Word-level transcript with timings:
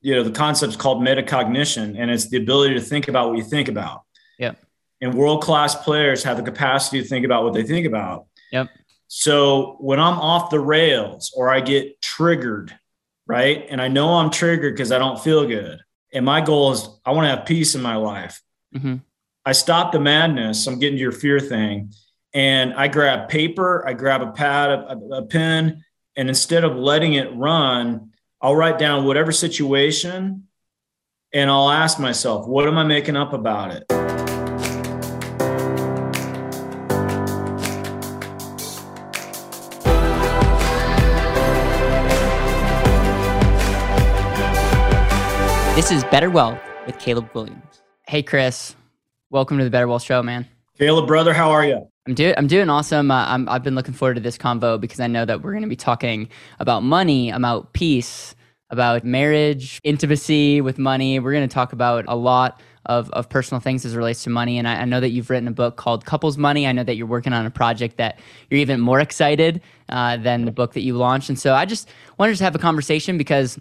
you 0.00 0.14
know, 0.14 0.22
the 0.22 0.30
concept's 0.30 0.76
called 0.76 1.02
metacognition, 1.02 1.96
and 1.98 2.10
it's 2.10 2.28
the 2.28 2.36
ability 2.36 2.74
to 2.74 2.80
think 2.80 3.08
about 3.08 3.28
what 3.28 3.38
you 3.38 3.44
think 3.44 3.68
about. 3.68 4.02
Yep. 4.38 4.58
And 5.00 5.14
world 5.14 5.42
class 5.42 5.74
players 5.74 6.22
have 6.24 6.36
the 6.36 6.42
capacity 6.42 7.02
to 7.02 7.08
think 7.08 7.24
about 7.24 7.44
what 7.44 7.54
they 7.54 7.62
think 7.62 7.86
about. 7.86 8.26
Yep. 8.52 8.68
So 9.08 9.76
when 9.80 9.98
I'm 9.98 10.18
off 10.18 10.50
the 10.50 10.60
rails 10.60 11.32
or 11.34 11.50
I 11.50 11.60
get 11.60 12.00
triggered, 12.02 12.76
right? 13.26 13.66
And 13.68 13.80
I 13.80 13.88
know 13.88 14.14
I'm 14.14 14.30
triggered 14.30 14.74
because 14.74 14.92
I 14.92 14.98
don't 14.98 15.20
feel 15.20 15.46
good. 15.46 15.80
And 16.12 16.24
my 16.24 16.40
goal 16.40 16.72
is 16.72 16.88
I 17.04 17.12
want 17.12 17.24
to 17.26 17.36
have 17.36 17.46
peace 17.46 17.74
in 17.74 17.82
my 17.82 17.96
life. 17.96 18.40
Mm-hmm. 18.74 18.96
I 19.44 19.52
stop 19.52 19.92
the 19.92 20.00
madness. 20.00 20.66
I'm 20.66 20.78
getting 20.78 20.96
to 20.96 21.02
your 21.02 21.12
fear 21.12 21.40
thing. 21.40 21.92
And 22.34 22.74
I 22.74 22.88
grab 22.88 23.28
paper, 23.28 23.86
I 23.86 23.94
grab 23.94 24.20
a 24.20 24.32
pad, 24.32 24.70
a, 24.70 24.98
a 25.12 25.26
pen, 25.26 25.82
and 26.16 26.28
instead 26.28 26.64
of 26.64 26.76
letting 26.76 27.14
it 27.14 27.34
run, 27.34 28.10
I'll 28.40 28.54
write 28.54 28.78
down 28.78 29.04
whatever 29.04 29.32
situation 29.32 30.44
and 31.34 31.50
I'll 31.50 31.70
ask 31.70 31.98
myself, 31.98 32.46
what 32.46 32.68
am 32.68 32.78
I 32.78 32.84
making 32.84 33.16
up 33.16 33.32
about 33.32 33.72
it? 33.72 33.84
This 45.74 45.90
is 45.90 46.04
Better 46.04 46.30
Wealth 46.30 46.60
with 46.86 46.96
Caleb 47.00 47.28
Williams. 47.34 47.82
Hey, 48.06 48.22
Chris. 48.22 48.76
Welcome 49.30 49.58
to 49.58 49.64
the 49.64 49.70
Better 49.70 49.88
Wealth 49.88 50.04
Show, 50.04 50.22
man. 50.22 50.46
Caleb, 50.78 51.08
brother, 51.08 51.34
how 51.34 51.50
are 51.50 51.64
you? 51.64 51.88
I'm 52.08 52.14
doing 52.14 52.34
I'm 52.38 52.46
doing 52.46 52.70
awesome. 52.70 53.10
Uh, 53.10 53.26
I'm, 53.28 53.46
I've 53.50 53.62
been 53.62 53.74
looking 53.74 53.92
forward 53.92 54.14
to 54.14 54.20
this 54.20 54.38
convo 54.38 54.80
because 54.80 54.98
I 54.98 55.08
know 55.08 55.26
that 55.26 55.42
we're 55.42 55.52
going 55.52 55.62
to 55.62 55.68
be 55.68 55.76
talking 55.76 56.30
about 56.58 56.82
money, 56.82 57.28
about 57.28 57.74
peace, 57.74 58.34
about 58.70 59.04
marriage, 59.04 59.78
intimacy 59.84 60.62
with 60.62 60.78
money. 60.78 61.20
We're 61.20 61.32
going 61.32 61.46
to 61.46 61.52
talk 61.52 61.74
about 61.74 62.06
a 62.08 62.16
lot 62.16 62.62
of, 62.86 63.10
of 63.10 63.28
personal 63.28 63.60
things 63.60 63.84
as 63.84 63.94
relates 63.94 64.22
to 64.24 64.30
money. 64.30 64.56
And 64.56 64.66
I, 64.66 64.76
I, 64.76 64.84
know 64.86 65.00
that 65.00 65.10
you've 65.10 65.28
written 65.28 65.48
a 65.48 65.52
book 65.52 65.76
called 65.76 66.06
Couples 66.06 66.38
Money. 66.38 66.66
I 66.66 66.72
know 66.72 66.82
that 66.82 66.96
you're 66.96 67.06
working 67.06 67.34
on 67.34 67.44
a 67.44 67.50
project 67.50 67.98
that 67.98 68.18
you're 68.48 68.60
even 68.60 68.80
more 68.80 69.00
excited 69.00 69.60
uh, 69.90 70.16
than 70.16 70.46
the 70.46 70.50
book 70.50 70.72
that 70.72 70.80
you 70.80 70.96
launched. 70.96 71.28
And 71.28 71.38
so 71.38 71.52
I 71.52 71.66
just 71.66 71.90
wanted 72.18 72.38
to 72.38 72.44
have 72.44 72.54
a 72.54 72.58
conversation 72.58 73.18
because 73.18 73.60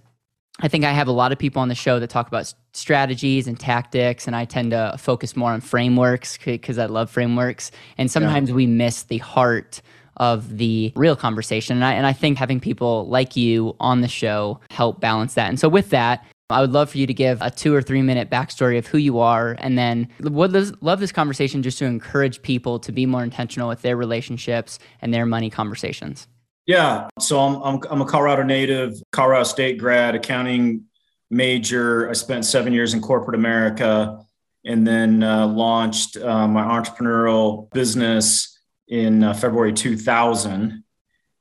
I 0.59 0.67
think 0.67 0.85
I 0.85 0.91
have 0.91 1.07
a 1.07 1.11
lot 1.11 1.31
of 1.31 1.37
people 1.37 1.61
on 1.61 1.67
the 1.67 1.75
show 1.75 1.99
that 1.99 2.09
talk 2.09 2.27
about 2.27 2.51
strategies 2.73 3.47
and 3.47 3.59
tactics, 3.59 4.25
and 4.25 4.35
I 4.35 4.45
tend 4.45 4.71
to 4.71 4.95
focus 4.97 5.35
more 5.35 5.51
on 5.51 5.61
frameworks 5.61 6.37
because 6.43 6.79
I 6.79 6.87
love 6.87 7.11
frameworks. 7.11 7.71
And 7.97 8.09
sometimes 8.09 8.49
yeah. 8.49 8.55
we 8.55 8.65
miss 8.65 9.03
the 9.03 9.19
heart 9.19 9.81
of 10.17 10.57
the 10.57 10.91
real 10.95 11.15
conversation. 11.15 11.77
And 11.77 11.85
I, 11.85 11.93
and 11.93 12.07
I 12.07 12.13
think 12.13 12.39
having 12.39 12.59
people 12.59 13.07
like 13.07 13.35
you 13.35 13.75
on 13.79 14.01
the 14.01 14.07
show 14.07 14.59
help 14.71 14.99
balance 14.99 15.35
that. 15.35 15.49
And 15.49 15.59
so, 15.59 15.69
with 15.69 15.91
that, 15.91 16.25
I 16.49 16.61
would 16.61 16.71
love 16.71 16.89
for 16.89 16.97
you 16.97 17.05
to 17.05 17.13
give 17.13 17.41
a 17.41 17.51
two 17.51 17.75
or 17.75 17.81
three 17.81 18.01
minute 18.01 18.29
backstory 18.29 18.77
of 18.77 18.87
who 18.87 18.97
you 18.97 19.19
are, 19.19 19.55
and 19.59 19.77
then 19.77 20.07
would 20.21 20.81
love 20.81 20.99
this 20.99 21.11
conversation 21.11 21.61
just 21.61 21.77
to 21.79 21.85
encourage 21.85 22.41
people 22.41 22.79
to 22.79 22.91
be 22.91 23.05
more 23.05 23.23
intentional 23.23 23.67
with 23.67 23.81
their 23.81 23.97
relationships 23.97 24.79
and 25.01 25.13
their 25.13 25.25
money 25.25 25.49
conversations. 25.49 26.27
Yeah. 26.67 27.07
So 27.17 27.39
I'm, 27.39 27.63
I'm, 27.63 27.81
I'm 27.89 28.01
a 28.01 28.05
Colorado 28.05 28.43
native, 28.43 29.01
Colorado 29.13 29.45
State 29.45 29.77
grad, 29.77 30.15
accounting 30.15 30.83
major. 31.31 32.09
I 32.09 32.13
spent 32.13 32.43
seven 32.43 32.73
years 32.73 32.93
in 32.93 33.01
corporate 33.01 33.35
America 33.35 34.19
and 34.65 34.85
then 34.85 35.23
uh, 35.23 35.47
launched 35.47 36.17
uh, 36.17 36.45
my 36.45 36.63
entrepreneurial 36.63 37.71
business 37.71 38.59
in 38.89 39.23
uh, 39.23 39.33
February 39.33 39.71
2000. 39.71 40.83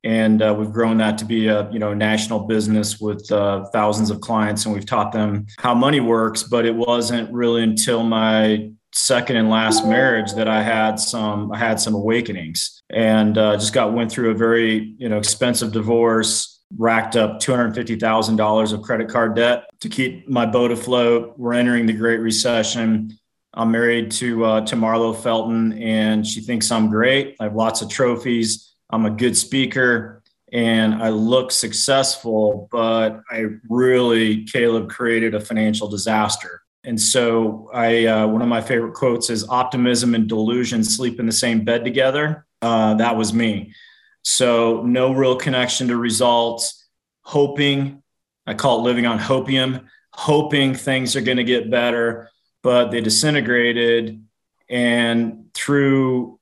And 0.04 0.40
uh, 0.40 0.54
we've 0.56 0.70
grown 0.70 0.98
that 0.98 1.18
to 1.18 1.24
be 1.24 1.48
a 1.48 1.68
you 1.72 1.80
know 1.80 1.92
national 1.92 2.46
business 2.46 3.00
with 3.00 3.30
uh, 3.32 3.64
thousands 3.72 4.10
of 4.10 4.20
clients, 4.20 4.64
and 4.64 4.72
we've 4.72 4.86
taught 4.86 5.10
them 5.10 5.46
how 5.58 5.74
money 5.74 5.98
works. 5.98 6.44
But 6.44 6.64
it 6.64 6.76
wasn't 6.76 7.32
really 7.32 7.64
until 7.64 8.04
my 8.04 8.70
second 8.96 9.36
and 9.36 9.50
last 9.50 9.86
marriage 9.86 10.32
that 10.32 10.48
I 10.48 10.62
had 10.62 10.98
some 10.98 11.52
I 11.52 11.58
had 11.58 11.78
some 11.78 11.94
awakenings 11.94 12.82
and 12.90 13.36
uh, 13.36 13.56
just 13.56 13.74
got 13.74 13.92
went 13.92 14.10
through 14.10 14.30
a 14.30 14.34
very 14.34 14.94
you 14.98 15.08
know 15.08 15.18
expensive 15.18 15.70
divorce 15.70 16.64
racked 16.76 17.14
up 17.14 17.38
$250,000 17.38 18.72
of 18.72 18.82
credit 18.82 19.08
card 19.08 19.36
debt 19.36 19.66
to 19.80 19.88
keep 19.88 20.28
my 20.28 20.44
boat 20.44 20.72
afloat. 20.72 21.38
We're 21.38 21.52
entering 21.52 21.86
the 21.86 21.92
great 21.92 22.18
recession. 22.18 23.16
I'm 23.54 23.70
married 23.70 24.10
to 24.12 24.44
uh, 24.44 24.60
to 24.62 24.76
Marlo 24.76 25.14
Felton 25.14 25.74
and 25.74 26.26
she 26.26 26.40
thinks 26.40 26.70
I'm 26.72 26.90
great. 26.90 27.36
I 27.38 27.44
have 27.44 27.54
lots 27.54 27.82
of 27.82 27.90
trophies. 27.90 28.74
I'm 28.90 29.04
a 29.04 29.10
good 29.10 29.36
speaker 29.36 30.22
and 30.52 31.02
I 31.02 31.10
look 31.10 31.52
successful 31.52 32.68
but 32.72 33.20
I 33.30 33.44
really 33.68 34.44
Caleb 34.44 34.88
created 34.88 35.34
a 35.34 35.40
financial 35.40 35.88
disaster 35.88 36.62
and 36.86 37.00
so, 37.00 37.68
I 37.74 38.06
uh, 38.06 38.28
one 38.28 38.42
of 38.42 38.48
my 38.48 38.60
favorite 38.60 38.94
quotes 38.94 39.28
is 39.28 39.48
"Optimism 39.48 40.14
and 40.14 40.28
delusion 40.28 40.84
sleep 40.84 41.18
in 41.18 41.26
the 41.26 41.32
same 41.32 41.64
bed 41.64 41.84
together." 41.84 42.46
Uh, 42.62 42.94
that 42.94 43.16
was 43.16 43.34
me. 43.34 43.74
So, 44.22 44.82
no 44.82 45.12
real 45.12 45.34
connection 45.34 45.88
to 45.88 45.96
results. 45.96 46.88
Hoping, 47.22 48.04
I 48.46 48.54
call 48.54 48.78
it 48.78 48.82
living 48.82 49.04
on 49.04 49.18
hopium. 49.18 49.86
Hoping 50.12 50.74
things 50.74 51.16
are 51.16 51.20
going 51.20 51.38
to 51.38 51.44
get 51.44 51.72
better, 51.72 52.30
but 52.62 52.92
they 52.92 53.00
disintegrated. 53.00 54.24
And 54.70 55.50
through 55.54 56.38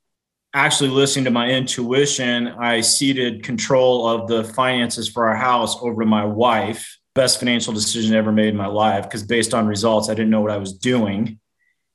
actually 0.53 0.91
listening 0.91 1.25
to 1.25 1.31
my 1.31 1.49
intuition, 1.49 2.49
I 2.49 2.83
ceded 2.83 3.43
control 3.43 4.07
of 4.07 4.29
the 4.29 4.45
finances 4.45 5.09
for 5.09 5.27
our 5.27 5.37
house 5.37 5.77
over 5.81 6.03
to 6.03 6.07
my 6.07 6.27
wife 6.27 6.99
best 7.15 7.39
financial 7.39 7.73
decision 7.73 8.15
I 8.15 8.19
ever 8.19 8.33
made 8.33 8.49
in 8.49 8.57
my 8.57 8.67
life 8.67 9.05
because 9.05 9.23
based 9.23 9.55
on 9.55 9.67
results, 9.67 10.09
I 10.09 10.15
didn't 10.15 10.31
know 10.31 10.41
what 10.41 10.51
I 10.51 10.57
was 10.57 10.73
doing. 10.73 11.39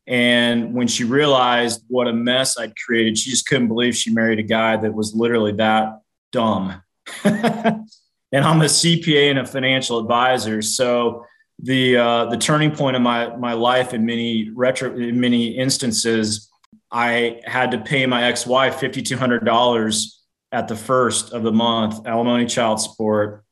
And 0.08 0.74
when 0.74 0.88
she 0.88 1.04
realized 1.04 1.84
what 1.88 2.08
a 2.08 2.14
mess 2.14 2.58
I'd 2.58 2.76
created, 2.76 3.18
she 3.18 3.30
just 3.30 3.48
couldn't 3.48 3.68
believe 3.68 3.96
she 3.96 4.12
married 4.12 4.40
a 4.40 4.44
guy 4.44 4.76
that 4.78 4.94
was 4.94 5.14
literally 5.14 5.52
that 5.54 6.00
dumb. 6.32 6.82
and 7.24 7.86
I'm 8.34 8.62
a 8.62 8.66
CPA 8.66 9.30
and 9.30 9.40
a 9.40 9.46
financial 9.46 10.00
advisor. 10.00 10.62
So 10.62 11.26
the 11.62 11.98
uh, 11.98 12.26
the 12.26 12.38
turning 12.38 12.72
point 12.72 12.96
of 12.96 13.02
my 13.02 13.36
my 13.36 13.54
life 13.54 13.94
in 13.94 14.06
many 14.06 14.50
retro 14.50 14.96
in 14.96 15.20
many 15.20 15.58
instances, 15.58 16.50
I 16.92 17.42
had 17.46 17.72
to 17.72 17.80
pay 17.80 18.06
my 18.06 18.24
ex-wife 18.24 18.76
fifty 18.80 19.02
two 19.02 19.18
hundred 19.18 19.46
dollars 19.46 20.24
at 20.52 20.68
the 20.68 20.76
first 20.76 21.34
of 21.34 21.44
the 21.44 21.52
month, 21.52 22.08
alimony, 22.08 22.46
child 22.46 22.82
support, 22.82 23.44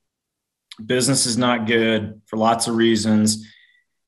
business 0.85 1.25
is 1.25 1.37
not 1.37 1.67
good 1.67 2.21
for 2.25 2.37
lots 2.37 2.67
of 2.67 2.75
reasons. 2.75 3.45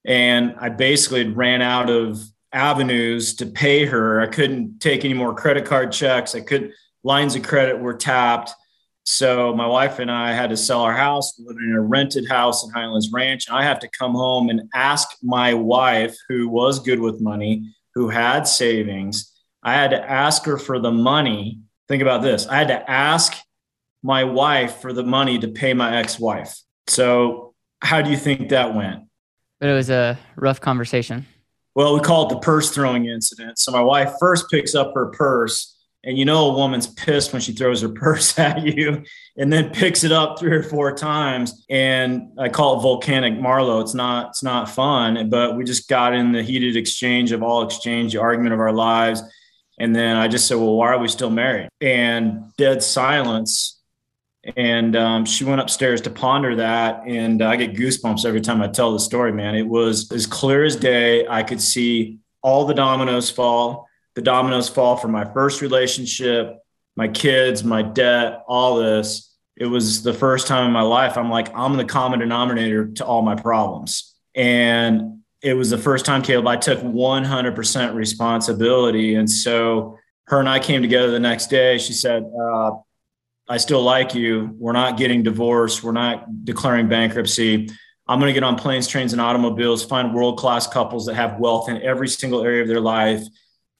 And 0.05 0.55
I 0.59 0.69
basically 0.69 1.27
ran 1.27 1.61
out 1.61 1.89
of 1.89 2.19
avenues 2.53 3.35
to 3.35 3.45
pay 3.45 3.85
her. 3.85 4.21
I 4.21 4.27
couldn't 4.27 4.79
take 4.79 5.05
any 5.05 5.13
more 5.13 5.33
credit 5.33 5.65
card 5.65 5.91
checks. 5.91 6.35
I 6.35 6.41
could 6.41 6.73
lines 7.03 7.35
of 7.35 7.43
credit 7.43 7.79
were 7.79 7.93
tapped. 7.93 8.51
So 9.03 9.55
my 9.55 9.65
wife 9.65 9.99
and 9.99 10.11
I 10.11 10.33
had 10.33 10.49
to 10.51 10.57
sell 10.57 10.81
our 10.81 10.93
house, 10.93 11.33
we 11.39 11.45
living 11.45 11.69
in 11.69 11.75
a 11.75 11.81
rented 11.81 12.27
house 12.29 12.63
in 12.63 12.71
Highlands 12.71 13.09
Ranch. 13.11 13.47
And 13.47 13.57
I 13.57 13.63
have 13.63 13.79
to 13.79 13.89
come 13.97 14.13
home 14.13 14.49
and 14.49 14.69
ask 14.75 15.09
my 15.23 15.53
wife, 15.53 16.15
who 16.27 16.47
was 16.47 16.79
good 16.79 16.99
with 16.99 17.21
money, 17.21 17.73
who 17.95 18.09
had 18.09 18.47
savings. 18.47 19.33
I 19.63 19.73
had 19.73 19.91
to 19.91 20.09
ask 20.09 20.45
her 20.45 20.57
for 20.57 20.79
the 20.79 20.91
money. 20.91 21.59
Think 21.87 22.01
about 22.01 22.21
this. 22.21 22.47
I 22.47 22.57
had 22.57 22.67
to 22.67 22.89
ask 22.89 23.35
my 24.03 24.23
wife 24.23 24.77
for 24.81 24.93
the 24.93 25.03
money 25.03 25.39
to 25.39 25.47
pay 25.47 25.73
my 25.73 25.97
ex-wife. 25.97 26.55
So 26.87 27.53
how 27.81 28.01
do 28.01 28.09
you 28.09 28.17
think 28.17 28.49
that 28.49 28.75
went? 28.75 29.03
But 29.59 29.69
it 29.69 29.73
was 29.73 29.89
a 29.89 30.17
rough 30.35 30.61
conversation. 30.61 31.25
Well, 31.75 31.93
we 31.93 32.01
call 32.01 32.27
it 32.27 32.29
the 32.29 32.39
purse 32.39 32.71
throwing 32.71 33.05
incident. 33.05 33.59
So 33.59 33.71
my 33.71 33.81
wife 33.81 34.13
first 34.19 34.49
picks 34.49 34.73
up 34.73 34.93
her 34.95 35.07
purse, 35.07 35.75
and 36.03 36.17
you 36.17 36.25
know 36.25 36.51
a 36.51 36.53
woman's 36.53 36.87
pissed 36.87 37.33
when 37.33 37.41
she 37.41 37.51
throws 37.51 37.81
her 37.81 37.89
purse 38.03 38.37
at 38.39 38.63
you, 38.63 39.03
and 39.37 39.51
then 39.51 39.69
picks 39.69 40.03
it 40.03 40.11
up 40.11 40.39
three 40.39 40.55
or 40.55 40.63
four 40.63 40.95
times. 40.95 41.65
And 41.69 42.39
I 42.39 42.49
call 42.49 42.79
it 42.79 42.81
volcanic 42.81 43.33
Marlo. 43.33 43.81
It's 43.81 43.93
not 43.93 44.29
it's 44.29 44.43
not 44.43 44.69
fun, 44.69 45.29
but 45.29 45.55
we 45.55 45.63
just 45.63 45.89
got 45.89 46.13
in 46.13 46.31
the 46.31 46.43
heated 46.43 46.75
exchange 46.75 47.31
of 47.31 47.43
all 47.43 47.63
exchange, 47.63 48.13
the 48.13 48.21
argument 48.21 48.53
of 48.53 48.59
our 48.59 48.73
lives. 48.73 49.21
And 49.77 49.95
then 49.95 50.17
I 50.17 50.27
just 50.27 50.47
said, 50.47 50.57
Well, 50.57 50.75
why 50.75 50.87
are 50.93 50.99
we 50.99 51.07
still 51.07 51.29
married? 51.29 51.69
And 51.79 52.51
dead 52.57 52.83
silence 52.83 53.78
and 54.55 54.95
um, 54.95 55.25
she 55.25 55.43
went 55.43 55.59
upstairs 55.59 55.99
to 56.01 56.09
ponder 56.09 56.55
that 56.55 57.03
and 57.05 57.41
i 57.41 57.55
get 57.55 57.73
goosebumps 57.73 58.25
every 58.25 58.41
time 58.41 58.61
i 58.61 58.67
tell 58.67 58.93
the 58.93 58.99
story 58.99 59.31
man. 59.33 59.55
It 59.55 59.67
was 59.67 60.11
as 60.11 60.25
clear 60.25 60.63
as 60.63 60.75
day. 60.75 61.27
I 61.27 61.43
could 61.43 61.61
see 61.61 62.19
all 62.41 62.65
the 62.65 62.73
dominoes 62.73 63.29
fall. 63.29 63.87
The 64.15 64.21
dominoes 64.21 64.69
fall 64.69 64.95
from 64.95 65.11
my 65.11 65.25
first 65.25 65.61
relationship 65.61 66.57
my 66.95 67.07
kids 67.07 67.63
my 67.63 67.81
debt 67.81 68.43
all 68.47 68.77
this. 68.77 69.33
It 69.55 69.65
was 69.65 70.03
the 70.03 70.13
first 70.13 70.47
time 70.47 70.65
in 70.65 70.71
my 70.71 70.81
life 70.81 71.17
i'm 71.17 71.29
like 71.29 71.53
i'm 71.53 71.75
the 71.75 71.85
common 71.85 72.19
denominator 72.19 72.87
to 72.93 73.05
all 73.05 73.21
my 73.21 73.35
problems. 73.35 74.15
And 74.35 75.19
it 75.41 75.53
was 75.53 75.69
the 75.69 75.77
first 75.77 76.05
time 76.05 76.21
caleb 76.21 76.47
i 76.47 76.55
took 76.55 76.79
100% 76.79 77.93
responsibility. 77.93 79.15
And 79.15 79.29
so 79.29 79.97
her 80.27 80.39
and 80.39 80.47
i 80.47 80.59
came 80.59 80.81
together 80.81 81.11
the 81.11 81.19
next 81.19 81.47
day. 81.47 81.77
She 81.77 81.91
said 81.91 82.23
uh, 82.23 82.71
I 83.49 83.57
still 83.57 83.81
like 83.81 84.13
you. 84.13 84.55
We're 84.59 84.73
not 84.73 84.95
getting 84.95 85.23
divorced. 85.23 85.83
We're 85.83 85.91
not 85.91 86.45
declaring 86.45 86.87
bankruptcy. 86.87 87.67
I'm 88.07 88.19
going 88.19 88.29
to 88.29 88.33
get 88.33 88.43
on 88.43 88.55
planes, 88.55 88.87
trains, 88.87 89.11
and 89.11 89.21
automobiles, 89.21 89.83
find 89.83 90.13
world 90.13 90.37
class 90.37 90.67
couples 90.67 91.07
that 91.07 91.15
have 91.15 91.39
wealth 91.39 91.67
in 91.67 91.81
every 91.81 92.07
single 92.07 92.43
area 92.43 92.61
of 92.61 92.67
their 92.67 92.79
life, 92.79 93.23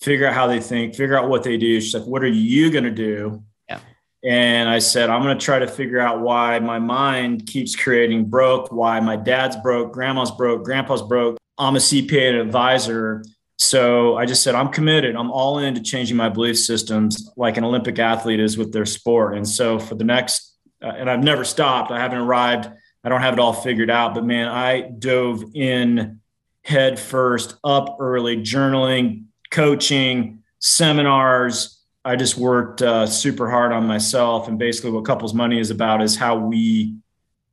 figure 0.01 0.25
out 0.25 0.33
how 0.33 0.47
they 0.47 0.59
think, 0.59 0.95
figure 0.95 1.17
out 1.17 1.29
what 1.29 1.43
they 1.43 1.57
do. 1.57 1.79
She's 1.79 1.93
like, 1.93 2.05
What 2.05 2.23
are 2.23 2.27
you 2.27 2.71
going 2.71 2.83
to 2.83 2.91
do? 2.91 3.43
Yeah. 3.69 3.79
And 4.23 4.67
I 4.67 4.79
said, 4.79 5.11
I'm 5.11 5.21
going 5.21 5.37
to 5.37 5.43
try 5.43 5.59
to 5.59 5.67
figure 5.67 5.99
out 5.99 6.21
why 6.21 6.57
my 6.59 6.79
mind 6.79 7.45
keeps 7.45 7.75
creating 7.75 8.25
broke, 8.25 8.71
why 8.71 8.99
my 8.99 9.15
dad's 9.15 9.55
broke, 9.57 9.93
grandma's 9.93 10.31
broke, 10.31 10.63
grandpa's 10.63 11.03
broke. 11.03 11.37
I'm 11.59 11.75
a 11.75 11.79
CPA 11.79 12.29
and 12.29 12.37
advisor. 12.37 13.23
So 13.59 14.15
I 14.15 14.25
just 14.25 14.41
said, 14.41 14.55
I'm 14.55 14.69
committed. 14.69 15.17
I'm 15.17 15.31
all 15.31 15.59
into 15.59 15.81
changing 15.81 16.15
my 16.15 16.29
belief 16.29 16.57
systems 16.57 17.29
like 17.35 17.57
an 17.57 17.65
Olympic 17.65 17.99
athlete 17.99 18.39
is 18.39 18.57
with 18.57 18.71
their 18.71 18.85
sport. 18.85 19.35
And 19.35 19.45
so 19.45 19.77
for 19.77 19.95
the 19.95 20.05
next, 20.05 20.55
uh, 20.81 20.93
and 20.95 21.09
I've 21.09 21.21
never 21.21 21.43
stopped, 21.43 21.91
I 21.91 21.99
haven't 21.99 22.19
arrived, 22.19 22.69
I 23.03 23.09
don't 23.09 23.21
have 23.21 23.33
it 23.33 23.39
all 23.39 23.51
figured 23.51 23.89
out, 23.89 24.13
but 24.13 24.25
man, 24.25 24.47
I 24.47 24.89
dove 24.97 25.43
in 25.53 26.21
head 26.63 26.97
first, 26.97 27.55
up 27.65 27.97
early, 27.99 28.37
journaling, 28.37 29.25
coaching, 29.51 30.41
seminars. 30.59 31.81
I 32.05 32.15
just 32.15 32.37
worked 32.37 32.81
uh, 32.81 33.07
super 33.07 33.49
hard 33.49 33.73
on 33.73 33.85
myself. 33.85 34.47
And 34.47 34.57
basically, 34.57 34.91
what 34.91 35.03
Couples 35.03 35.33
Money 35.33 35.59
is 35.59 35.69
about 35.69 36.01
is 36.01 36.15
how 36.15 36.37
we 36.37 36.95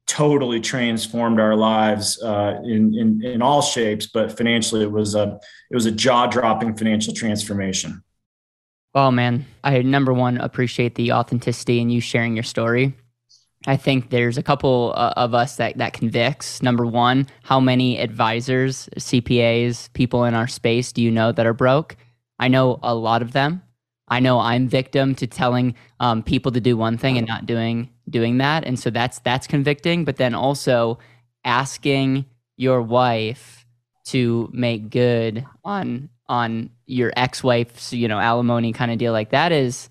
totally 0.07 0.61
transformed 0.61 1.41
our 1.41 1.57
lives 1.57 2.23
uh, 2.23 2.61
in, 2.65 2.95
in 2.95 3.25
in 3.25 3.43
all 3.43 3.63
shapes. 3.63 4.07
But 4.07 4.37
financially, 4.37 4.83
it 4.83 4.91
was 4.91 5.15
a 5.15 5.39
it 5.71 5.75
was 5.75 5.87
a 5.87 5.93
jaw 5.93 6.27
dropping 6.27 6.77
financial 6.77 7.13
transformation. 7.13 8.03
Well, 8.95 9.13
man, 9.13 9.45
I 9.63 9.83
number 9.83 10.13
one 10.13 10.39
appreciate 10.39 10.95
the 10.95 11.13
authenticity 11.13 11.81
and 11.81 11.93
you 11.93 12.01
sharing 12.01 12.35
your 12.35 12.45
story. 12.45 12.95
I 13.67 13.77
think 13.77 14.11
there's 14.11 14.39
a 14.39 14.43
couple 14.43 14.93
uh, 14.97 15.13
of 15.17 15.35
us 15.35 15.57
that 15.57 15.77
that 15.79 15.93
convicts. 15.93 16.63
Number 16.63 16.87
one, 16.87 17.27
how 17.43 17.59
many 17.59 17.99
advisors, 17.99 18.89
CPAs, 18.97 19.93
people 19.93 20.25
in 20.25 20.35
our 20.35 20.47
space 20.47 20.93
do 20.93 21.03
you 21.03 21.11
know 21.11 21.33
that 21.33 21.47
are 21.47 21.53
broke? 21.55 21.97
I 22.39 22.49
know 22.49 22.79
a 22.83 22.95
lot 22.95 23.23
of 23.23 23.33
them. 23.33 23.63
I 24.09 24.21
know 24.21 24.39
I'm 24.39 24.69
victim 24.69 25.17
to 25.17 25.27
telling 25.27 25.75
um, 25.99 26.23
people 26.23 26.53
to 26.53 26.61
do 26.61 26.77
one 26.77 26.97
thing 26.97 27.19
and 27.19 27.27
not 27.27 27.45
doing 27.47 27.91
doing 28.09 28.39
that, 28.39 28.65
and 28.65 28.79
so 28.79 28.91
that's 28.91 29.19
that's 29.21 29.47
convicting. 29.47 30.05
But 30.05 30.17
then 30.17 30.35
also 30.35 30.99
asking 31.45 32.27
your 32.57 32.83
wife 32.83 33.67
to 34.07 34.49
make 34.53 34.91
good 34.91 35.45
on 35.65 36.09
on 36.29 36.71
your 36.87 37.13
ex-wife's 37.17 37.93
you 37.93 38.09
know 38.09 38.19
alimony 38.19 38.73
kind 38.73 38.91
of 38.91 38.99
deal 38.99 39.13
like 39.13 39.31
that 39.31 39.53
is 39.53 39.89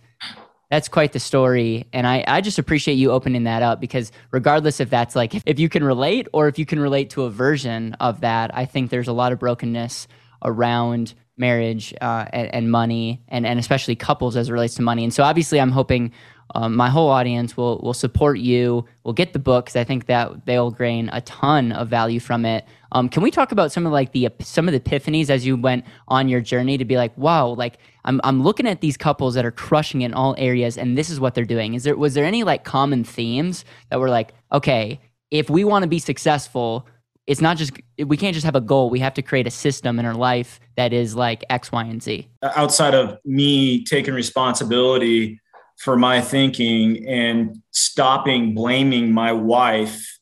that's 0.72 0.88
quite 0.88 1.14
the 1.14 1.20
story 1.20 1.88
and 1.94 2.08
I, 2.08 2.24
I 2.28 2.42
just 2.42 2.60
appreciate 2.60 2.96
you 2.96 3.12
opening 3.12 3.44
that 3.44 3.62
up 3.62 3.80
because 3.80 4.12
regardless 4.32 4.80
if 4.80 4.90
that's 4.90 5.16
like 5.16 5.34
if 5.46 5.60
you 5.60 5.70
can 5.70 5.84
relate 5.84 6.28
or 6.34 6.48
if 6.48 6.58
you 6.58 6.66
can 6.66 6.80
relate 6.80 7.12
to 7.12 7.24
a 7.24 7.30
version 7.30 7.94
of 8.00 8.22
that 8.22 8.56
i 8.56 8.66
think 8.66 8.90
there's 8.90 9.08
a 9.08 9.14
lot 9.14 9.32
of 9.32 9.40
brokenness 9.40 10.08
around 10.44 11.14
marriage 11.38 11.94
uh, 12.00 12.26
and, 12.32 12.54
and, 12.54 12.72
money 12.72 13.22
and, 13.28 13.46
and 13.46 13.60
especially 13.60 13.96
couples 13.96 14.38
as 14.38 14.48
it 14.48 14.54
relates 14.54 14.76
to 14.76 14.82
money 14.82 15.04
and 15.04 15.14
so 15.14 15.24
obviously 15.24 15.60
i'm 15.60 15.72
hoping 15.72 16.12
um, 16.54 16.76
my 16.76 16.90
whole 16.90 17.10
audience 17.10 17.58
will 17.58 17.80
will 17.80 17.94
support 17.94 18.38
you 18.38 18.86
will 19.04 19.14
get 19.14 19.34
the 19.34 19.40
book 19.40 19.66
because 19.66 19.76
i 19.76 19.84
think 19.84 20.06
that 20.06 20.46
they'll 20.46 20.72
gain 20.72 21.10
a 21.12 21.22
ton 21.22 21.72
of 21.72 21.90
value 21.90 22.20
from 22.20 22.46
it. 22.46 22.66
Um, 22.92 23.10
can 23.10 23.24
we 23.24 23.32
talk 23.32 23.52
about 23.52 23.72
some 23.72 23.86
of 23.86 23.92
like 23.92 24.12
the 24.12 24.30
some 24.40 24.68
of 24.68 24.72
the 24.74 24.80
epiphanies 24.80 25.30
as 25.30 25.46
you 25.46 25.58
went 25.58 25.86
on 26.08 26.28
your 26.30 26.42
journey 26.42 26.78
to 26.78 26.86
be 26.86 26.98
like 26.98 27.18
wow 27.18 27.48
like 27.48 27.78
i'm, 28.06 28.22
I'm 28.24 28.44
looking 28.44 28.68
at 28.68 28.82
these 28.82 28.96
couples 28.96 29.34
that 29.34 29.46
are 29.46 29.52
crushing 29.52 30.02
in 30.02 30.14
all 30.14 30.36
areas 30.38 30.78
and 30.78 30.98
this 30.98 31.10
is 31.10 31.20
what 31.20 31.34
they're 31.34 31.46
doing. 31.46 31.74
Is 31.74 31.84
there 31.84 31.98
was 31.98 32.14
there 32.14 32.26
any 32.26 32.44
like 32.44 32.64
common 32.64 33.04
themes 33.04 33.66
that 33.90 34.00
were 34.00 34.10
like 34.10 34.34
okay 34.52 35.00
if 35.32 35.50
we 35.50 35.64
want 35.64 35.84
to 35.84 35.90
be 35.90 36.00
successful 36.00 36.88
it's 37.28 37.42
not 37.42 37.58
just 37.58 37.72
we 38.06 38.18
can't 38.18 38.34
just 38.34 38.46
have 38.46 38.56
a 38.56 38.62
goal 38.62 38.90
we 38.90 39.00
have 39.00 39.14
to 39.14 39.22
create 39.22 39.48
a 39.48 39.52
system 39.52 40.00
in 40.00 40.06
our 40.06 40.14
life 40.14 40.60
that 40.78 40.94
is 40.94 41.16
like 41.16 41.44
x 41.50 41.72
y 41.72 41.84
and 41.84 42.04
z 42.04 42.28
outside 42.44 42.94
of 42.94 43.18
me 43.26 43.84
taking 43.84 44.14
responsibility 44.14 45.40
for 45.78 45.98
my 45.98 46.22
thinking 46.22 47.08
and 47.08 47.62
stopping 47.72 48.54
blaming 48.54 49.12
my 49.12 49.32
wife 49.32 50.20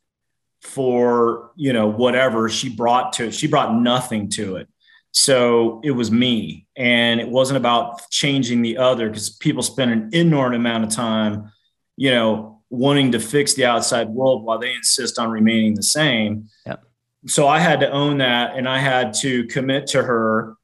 for 0.61 1.51
you 1.55 1.73
know 1.73 1.87
whatever 1.87 2.49
she 2.49 2.69
brought 2.69 3.13
to 3.13 3.25
it 3.25 3.33
she 3.33 3.47
brought 3.47 3.75
nothing 3.75 4.29
to 4.29 4.55
it 4.55 4.67
so 5.11 5.81
it 5.83 5.91
was 5.91 6.09
me 6.09 6.65
and 6.75 7.19
it 7.19 7.27
wasn't 7.27 7.55
about 7.55 8.09
changing 8.09 8.61
the 8.61 8.77
other 8.77 9.09
because 9.09 9.29
people 9.29 9.61
spend 9.61 9.91
an 9.91 10.09
inordinate 10.13 10.59
amount 10.59 10.83
of 10.83 10.89
time 10.89 11.51
you 11.97 12.09
know 12.09 12.61
wanting 12.69 13.11
to 13.11 13.19
fix 13.19 13.53
the 13.53 13.65
outside 13.65 14.09
world 14.09 14.43
while 14.43 14.57
they 14.57 14.73
insist 14.73 15.19
on 15.19 15.29
remaining 15.29 15.75
the 15.75 15.83
same 15.83 16.47
yep 16.65 16.83
so 17.25 17.47
I 17.47 17.59
had 17.59 17.79
to 17.81 17.91
own 17.91 18.17
that 18.17 18.55
and 18.57 18.67
I 18.67 18.79
had 18.79 19.13
to 19.15 19.45
commit 19.47 19.87
to 19.87 20.03
her, 20.03 20.55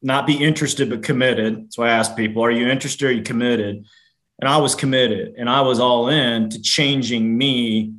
not 0.00 0.26
be 0.26 0.42
interested, 0.42 0.88
but 0.90 1.02
committed. 1.02 1.72
So 1.72 1.82
I 1.82 1.90
asked 1.90 2.16
people, 2.16 2.42
Are 2.42 2.50
you 2.50 2.68
interested? 2.68 3.08
Are 3.08 3.12
you 3.12 3.22
committed? 3.22 3.84
And 4.40 4.48
I 4.48 4.58
was 4.58 4.74
committed 4.74 5.34
and 5.36 5.48
I 5.48 5.62
was 5.62 5.80
all 5.80 6.08
in 6.08 6.50
to 6.50 6.62
changing 6.62 7.36
me. 7.36 7.94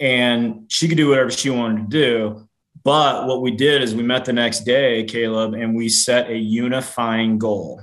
And 0.00 0.64
she 0.68 0.88
could 0.88 0.96
do 0.96 1.10
whatever 1.10 1.30
she 1.30 1.50
wanted 1.50 1.82
to 1.82 1.88
do. 1.88 2.48
But 2.84 3.28
what 3.28 3.42
we 3.42 3.52
did 3.52 3.82
is 3.82 3.94
we 3.94 4.02
met 4.02 4.24
the 4.24 4.32
next 4.32 4.60
day, 4.60 5.04
Caleb, 5.04 5.54
and 5.54 5.76
we 5.76 5.88
set 5.88 6.28
a 6.28 6.36
unifying 6.36 7.38
goal. 7.38 7.80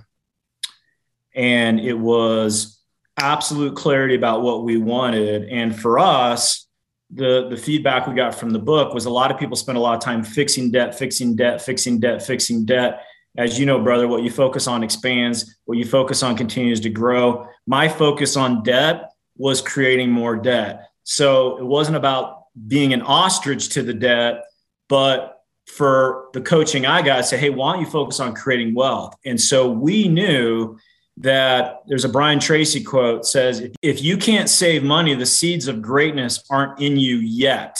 And 1.33 1.79
it 1.79 1.93
was 1.93 2.81
absolute 3.17 3.75
clarity 3.75 4.15
about 4.15 4.41
what 4.41 4.63
we 4.63 4.77
wanted. 4.77 5.47
And 5.49 5.77
for 5.77 5.99
us, 5.99 6.67
the 7.11 7.47
the 7.49 7.57
feedback 7.57 8.07
we 8.07 8.13
got 8.13 8.35
from 8.35 8.51
the 8.51 8.59
book 8.59 8.93
was 8.93 9.05
a 9.05 9.09
lot 9.09 9.31
of 9.31 9.39
people 9.39 9.55
spend 9.55 9.77
a 9.77 9.81
lot 9.81 9.95
of 9.95 10.01
time 10.01 10.23
fixing 10.23 10.71
debt, 10.71 10.97
fixing 10.97 11.35
debt, 11.35 11.61
fixing 11.61 11.99
debt, 11.99 12.21
fixing 12.21 12.65
debt. 12.65 13.03
As 13.37 13.59
you 13.59 13.65
know, 13.65 13.79
brother, 13.79 14.07
what 14.07 14.23
you 14.23 14.31
focus 14.31 14.67
on 14.67 14.83
expands, 14.83 15.55
what 15.65 15.77
you 15.77 15.85
focus 15.85 16.23
on 16.23 16.35
continues 16.35 16.79
to 16.81 16.89
grow. 16.89 17.47
My 17.67 17.87
focus 17.87 18.35
on 18.35 18.63
debt 18.63 19.11
was 19.37 19.61
creating 19.61 20.11
more 20.11 20.35
debt. 20.35 20.89
So 21.03 21.57
it 21.57 21.65
wasn't 21.65 21.97
about 21.97 22.43
being 22.67 22.93
an 22.93 23.01
ostrich 23.01 23.69
to 23.69 23.83
the 23.83 23.93
debt, 23.93 24.45
but 24.89 25.43
for 25.67 26.29
the 26.33 26.41
coaching 26.41 26.85
I 26.85 27.01
got, 27.01 27.19
I 27.19 27.21
say, 27.21 27.37
hey, 27.37 27.51
why 27.51 27.73
don't 27.73 27.83
you 27.83 27.89
focus 27.89 28.19
on 28.19 28.33
creating 28.33 28.73
wealth? 28.73 29.15
And 29.25 29.39
so 29.39 29.69
we 29.69 30.07
knew 30.07 30.77
that 31.17 31.81
there's 31.87 32.05
a 32.05 32.09
Brian 32.09 32.39
Tracy 32.39 32.83
quote 32.83 33.25
says, 33.25 33.69
if 33.81 34.01
you 34.01 34.17
can't 34.17 34.49
save 34.49 34.83
money, 34.83 35.13
the 35.13 35.25
seeds 35.25 35.67
of 35.67 35.81
greatness 35.81 36.43
aren't 36.49 36.79
in 36.81 36.97
you 36.97 37.17
yet. 37.17 37.79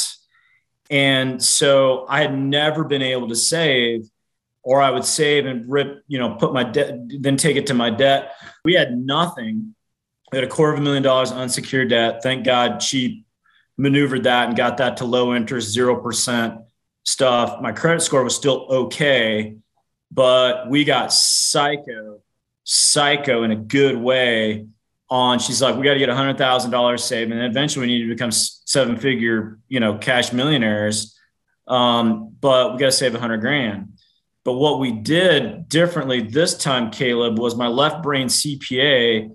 And 0.90 1.42
so 1.42 2.06
I 2.10 2.22
had 2.22 2.38
never 2.38 2.84
been 2.84 3.02
able 3.02 3.30
to 3.30 3.36
save, 3.36 4.10
or 4.70 4.84
I 4.84 4.92
would 4.92 5.04
save 5.04 5.48
and 5.48 5.68
rip, 5.68 6.04
you 6.08 6.20
know, 6.20 6.36
put 6.36 6.54
my 6.54 6.64
debt, 6.64 6.94
then 7.22 7.38
take 7.38 7.58
it 7.58 7.66
to 7.68 7.74
my 7.74 7.90
debt. 7.90 8.36
We 8.64 8.76
had 8.76 8.96
nothing. 8.96 9.74
We 10.32 10.38
had 10.38 10.46
a 10.46 10.48
quarter 10.48 10.74
of 10.74 10.80
a 10.80 10.84
million 10.84 11.02
dollars 11.02 11.32
unsecured 11.32 11.90
debt. 11.90 12.22
Thank 12.22 12.46
God 12.46 12.84
she 12.84 13.26
maneuvered 13.80 14.26
that 14.26 14.48
and 14.48 14.56
got 14.56 14.78
that 14.78 14.98
to 14.98 15.06
low 15.06 15.34
interest, 15.34 15.76
0% 15.76 16.64
stuff. 17.02 17.60
My 17.60 17.72
credit 17.72 18.02
score 18.02 18.24
was 18.24 18.36
still 18.36 18.68
okay, 18.70 19.56
but 20.12 20.70
we 20.70 20.84
got 20.84 21.12
psycho 21.12 22.20
psycho 22.64 23.42
in 23.42 23.50
a 23.50 23.56
good 23.56 23.98
way 23.98 24.68
on 25.10 25.40
she's 25.40 25.60
like 25.60 25.76
we 25.76 25.84
got 25.84 25.94
to 25.94 26.00
get 26.00 26.10
a 26.10 26.16
hundred 26.16 26.38
thousand 26.38 26.70
dollars 26.70 27.04
saved 27.04 27.32
and 27.32 27.42
eventually 27.42 27.88
we 27.88 27.92
need 27.92 28.04
to 28.04 28.10
become 28.14 28.32
seven 28.32 28.96
figure 28.96 29.58
you 29.68 29.80
know 29.80 29.98
cash 29.98 30.32
millionaires 30.32 31.18
um, 31.68 32.36
but 32.40 32.74
we 32.74 32.80
got 32.80 32.86
to 32.86 32.92
save 32.92 33.16
a 33.16 33.20
hundred 33.20 33.38
grand 33.42 33.99
but 34.46 34.54
what 34.54 34.80
we 34.80 34.92
did 34.92 35.68
differently 35.70 36.22
this 36.22 36.58
time 36.58 36.92
caleb 36.92 37.38
was 37.38 37.56
my 37.56 37.68
left 37.68 38.04
brain 38.04 38.28
cpa 38.28 39.30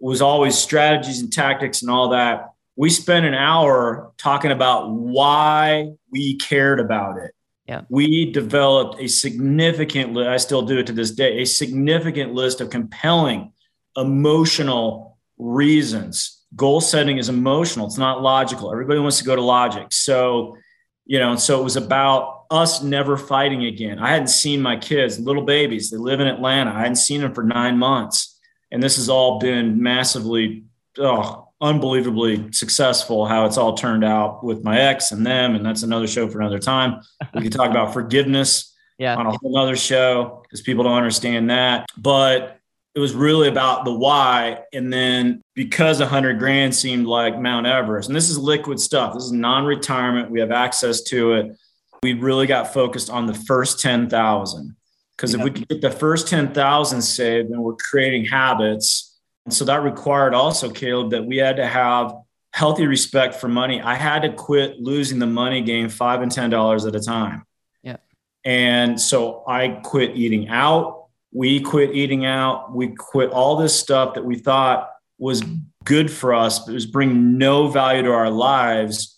was 0.00 0.22
always 0.22 0.56
strategies 0.56 1.20
and 1.20 1.32
tactics 1.32 1.82
and 1.82 1.90
all 1.90 2.10
that 2.10 2.52
we 2.76 2.90
spent 2.90 3.26
an 3.26 3.34
hour 3.34 4.12
talking 4.16 4.52
about 4.52 4.90
why 4.90 5.90
we 6.10 6.36
cared 6.36 6.80
about 6.80 7.18
it 7.18 7.32
yeah. 7.68 7.82
We 7.90 8.32
developed 8.32 8.98
a 8.98 9.08
significant 9.08 10.14
list, 10.14 10.28
I 10.28 10.38
still 10.38 10.62
do 10.62 10.78
it 10.78 10.86
to 10.86 10.94
this 10.94 11.10
day, 11.10 11.42
a 11.42 11.44
significant 11.44 12.32
list 12.32 12.62
of 12.62 12.70
compelling 12.70 13.52
emotional 13.94 15.18
reasons. 15.36 16.42
Goal 16.56 16.80
setting 16.80 17.18
is 17.18 17.28
emotional, 17.28 17.86
it's 17.86 17.98
not 17.98 18.22
logical. 18.22 18.72
Everybody 18.72 19.00
wants 19.00 19.18
to 19.18 19.24
go 19.24 19.36
to 19.36 19.42
logic. 19.42 19.88
So, 19.92 20.56
you 21.04 21.18
know, 21.18 21.36
so 21.36 21.60
it 21.60 21.64
was 21.64 21.76
about 21.76 22.37
us 22.50 22.82
never 22.82 23.16
fighting 23.16 23.64
again. 23.64 23.98
I 23.98 24.08
hadn't 24.08 24.28
seen 24.28 24.60
my 24.60 24.76
kids, 24.76 25.18
little 25.18 25.42
babies, 25.42 25.90
they 25.90 25.96
live 25.96 26.20
in 26.20 26.26
Atlanta. 26.26 26.72
I 26.72 26.80
hadn't 26.80 26.96
seen 26.96 27.20
them 27.20 27.34
for 27.34 27.44
nine 27.44 27.78
months. 27.78 28.38
And 28.70 28.82
this 28.82 28.96
has 28.96 29.08
all 29.08 29.38
been 29.38 29.82
massively, 29.82 30.64
oh, 30.98 31.48
unbelievably 31.60 32.52
successful 32.52 33.26
how 33.26 33.44
it's 33.44 33.58
all 33.58 33.74
turned 33.74 34.04
out 34.04 34.44
with 34.44 34.62
my 34.62 34.78
ex 34.78 35.10
and 35.10 35.26
them 35.26 35.56
and 35.56 35.66
that's 35.66 35.82
another 35.82 36.06
show 36.06 36.28
for 36.28 36.40
another 36.40 36.60
time 36.60 37.00
we 37.34 37.42
could 37.42 37.52
talk 37.52 37.68
about 37.68 37.92
forgiveness 37.92 38.76
yeah. 38.98 39.16
on 39.16 39.26
a 39.26 39.32
whole 39.32 39.58
other 39.58 39.74
show 39.74 40.40
because 40.44 40.60
people 40.60 40.84
don't 40.84 40.96
understand 40.96 41.50
that 41.50 41.84
but 41.96 42.58
it 42.98 43.00
was 43.00 43.14
really 43.14 43.46
about 43.46 43.84
the 43.84 43.92
why. 43.92 44.64
And 44.72 44.92
then 44.92 45.40
because 45.54 46.00
a 46.00 46.06
hundred 46.06 46.40
grand 46.40 46.74
seemed 46.74 47.06
like 47.06 47.38
Mount 47.38 47.64
Everest, 47.64 48.08
and 48.08 48.16
this 48.16 48.28
is 48.28 48.36
liquid 48.36 48.80
stuff, 48.80 49.14
this 49.14 49.22
is 49.22 49.30
non-retirement. 49.30 50.32
We 50.32 50.40
have 50.40 50.50
access 50.50 51.02
to 51.02 51.34
it. 51.34 51.56
We 52.02 52.14
really 52.14 52.46
got 52.46 52.72
focused 52.72 53.10
on 53.10 53.26
the 53.26 53.34
first 53.34 53.80
10,000. 53.80 54.76
Because 55.16 55.34
if 55.34 55.42
we 55.42 55.50
could 55.50 55.66
get 55.68 55.80
the 55.80 55.90
first 55.90 56.28
10,000 56.28 57.02
saved, 57.02 57.50
then 57.50 57.60
we're 57.60 57.74
creating 57.74 58.24
habits. 58.24 59.18
And 59.44 59.52
so 59.52 59.64
that 59.64 59.82
required 59.82 60.32
also, 60.32 60.70
Caleb, 60.70 61.10
that 61.10 61.24
we 61.24 61.38
had 61.38 61.56
to 61.56 61.66
have 61.66 62.14
healthy 62.52 62.86
respect 62.86 63.34
for 63.34 63.48
money. 63.48 63.80
I 63.80 63.94
had 63.94 64.22
to 64.22 64.32
quit 64.32 64.80
losing 64.80 65.18
the 65.18 65.26
money 65.26 65.60
game 65.60 65.88
five 65.88 66.22
and 66.22 66.30
ten 66.30 66.50
dollars 66.50 66.86
at 66.86 66.94
a 66.94 67.00
time. 67.00 67.44
Yeah. 67.82 67.96
And 68.44 69.00
so 69.00 69.44
I 69.46 69.68
quit 69.68 70.16
eating 70.16 70.48
out. 70.48 71.06
We 71.32 71.60
quit 71.60 71.94
eating 71.94 72.24
out. 72.24 72.74
We 72.74 72.88
quit 72.88 73.30
all 73.30 73.56
this 73.56 73.78
stuff 73.78 74.14
that 74.14 74.24
we 74.24 74.36
thought 74.36 74.90
was 75.18 75.42
good 75.84 76.10
for 76.10 76.34
us, 76.34 76.60
but 76.60 76.70
it 76.70 76.74
was 76.74 76.86
bringing 76.86 77.38
no 77.38 77.68
value 77.68 78.02
to 78.02 78.12
our 78.12 78.30
lives. 78.30 79.17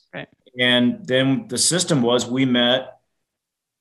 And 0.60 1.06
then 1.06 1.48
the 1.48 1.56
system 1.56 2.02
was 2.02 2.26
we 2.26 2.44
met 2.44 2.98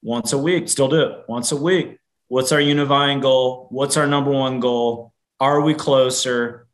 once 0.02 0.32
a 0.32 0.38
week, 0.38 0.70
still 0.70 0.88
do 0.88 1.02
it 1.02 1.26
once 1.28 1.52
a 1.52 1.58
week. 1.58 1.98
What's 2.30 2.54
our 2.54 2.62
unifying 2.62 3.20
goal? 3.20 3.68
What's 3.70 3.98
our 3.98 4.08
number 4.08 4.32
one 4.32 4.62
goal? 4.62 5.14
Are 5.42 5.60
we 5.60 5.74
closer? 5.74 6.68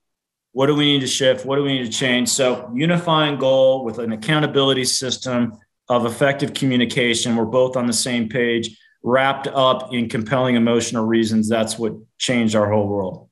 What 0.52 0.68
do 0.68 0.76
we 0.76 0.86
need 0.86 1.02
to 1.02 1.08
shift? 1.08 1.44
What 1.44 1.56
do 1.56 1.64
we 1.64 1.80
need 1.80 1.92
to 1.92 1.98
change? 1.98 2.30
So, 2.30 2.72
unifying 2.76 3.40
goal 3.40 3.84
with 3.84 3.98
an 3.98 4.12
accountability 4.12 4.86
system 4.86 5.54
of 5.90 6.06
effective 6.06 6.54
communication. 6.54 7.36
We're 7.36 7.46
both 7.46 7.76
on 7.76 7.88
the 7.88 7.94
same 7.94 8.30
page, 8.30 8.78
wrapped 9.02 9.48
up 9.48 9.92
in 9.92 10.08
compelling 10.08 10.56
emotional 10.56 11.06
reasons. 11.06 11.50
That's 11.50 11.80
what 11.80 11.94
changed 12.20 12.56
our 12.56 12.72
whole 12.72 12.88
world. 12.88 13.30